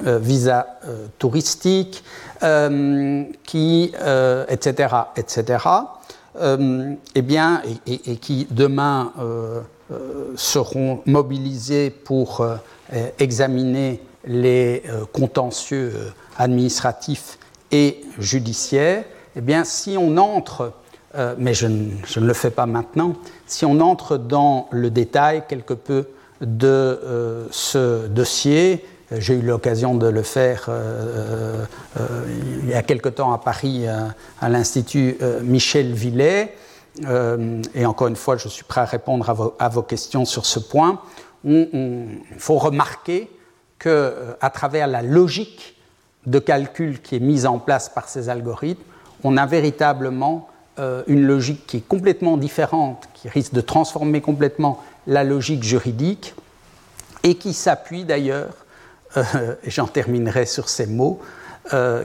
[0.05, 2.03] euh, visa euh, touristique,
[3.43, 3.93] qui,
[4.47, 5.65] etc., etc.,
[6.39, 9.11] eh bien, et, et, qui demain
[10.35, 12.45] seront mobilisés pour
[13.17, 14.83] examiner les
[15.13, 15.93] contentieux
[16.37, 17.39] administratifs
[17.71, 19.03] et judiciaires,
[19.35, 20.73] eh bien, si on entre
[21.18, 23.13] euh, mais je ne, le fais pas maintenant.
[23.47, 26.09] Si on entre dans le détail quelque peu
[26.41, 30.70] de euh, ce dossier, euh, j'ai eu l'occasion de le faire
[32.63, 36.55] il y a quelque temps à Paris à, l'Institut Michel Villet,
[37.74, 40.99] et encore une fois, je suis prêt à répondre à vos, questions sur ce point.
[41.43, 43.32] Il faut remarquer
[43.80, 45.78] qu'à travers la logique
[46.26, 48.82] de calcul qui est mise en place par ces algorithmes,
[49.24, 50.49] on a véritablement
[50.80, 56.36] euh, une logique qui est complètement différente, qui risque de transformer complètement la logique juridique,
[57.23, 58.53] et qui s'appuie d'ailleurs
[59.63, 61.19] et j'en terminerai sur ces mots,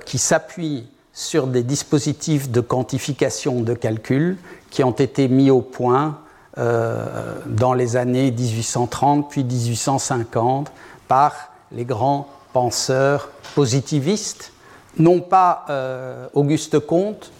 [0.06, 4.38] qui s'appuie sur des dispositifs de quantification de calcul
[4.70, 6.18] qui ont été mis au point
[6.56, 10.72] dans les années 1830 puis 1850
[11.06, 14.52] par les grands penseurs positivistes,
[14.98, 15.66] non pas
[16.34, 17.30] Auguste Comte,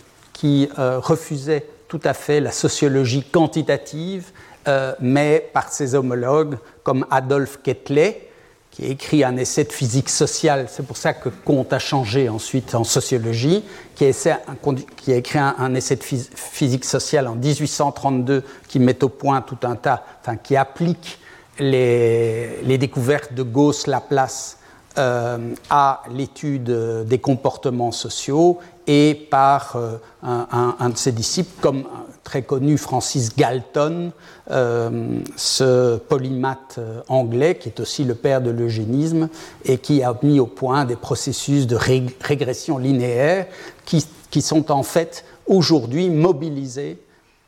[0.42, 4.32] qui refusait tout à fait la sociologie quantitative,
[4.66, 8.28] euh, mais par ses homologues comme Adolphe Quetelet,
[8.72, 12.28] qui a écrit un essai de physique sociale, c'est pour ça que Comte a changé
[12.28, 13.62] ensuite en sociologie,
[13.94, 19.58] qui a, écrit un, essai de physique sociale en 1832 qui met au point tout
[19.62, 21.20] un tas, enfin qui applique
[21.60, 24.56] les, les découvertes de Gauss-Laplace
[24.98, 31.84] euh, à l'étude des comportements sociaux et par euh, un, de ses disciples, comme
[32.24, 34.12] très connu Francis Galton,
[34.50, 36.78] euh, ce polymathe
[37.08, 39.28] anglais qui est aussi le père de l'eugénisme
[39.64, 43.46] et qui a mis au point des processus de régression linéaire
[43.84, 46.98] qui, qui sont en fait aujourd'hui mobilisés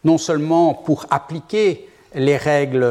[0.05, 2.87] non seulement pour appliquer les règles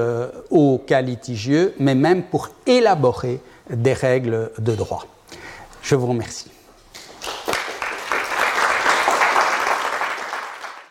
[0.50, 3.40] aux cas litigieux, mais même pour élaborer
[3.70, 5.06] des règles de droit.
[5.82, 6.53] Je vous remercie.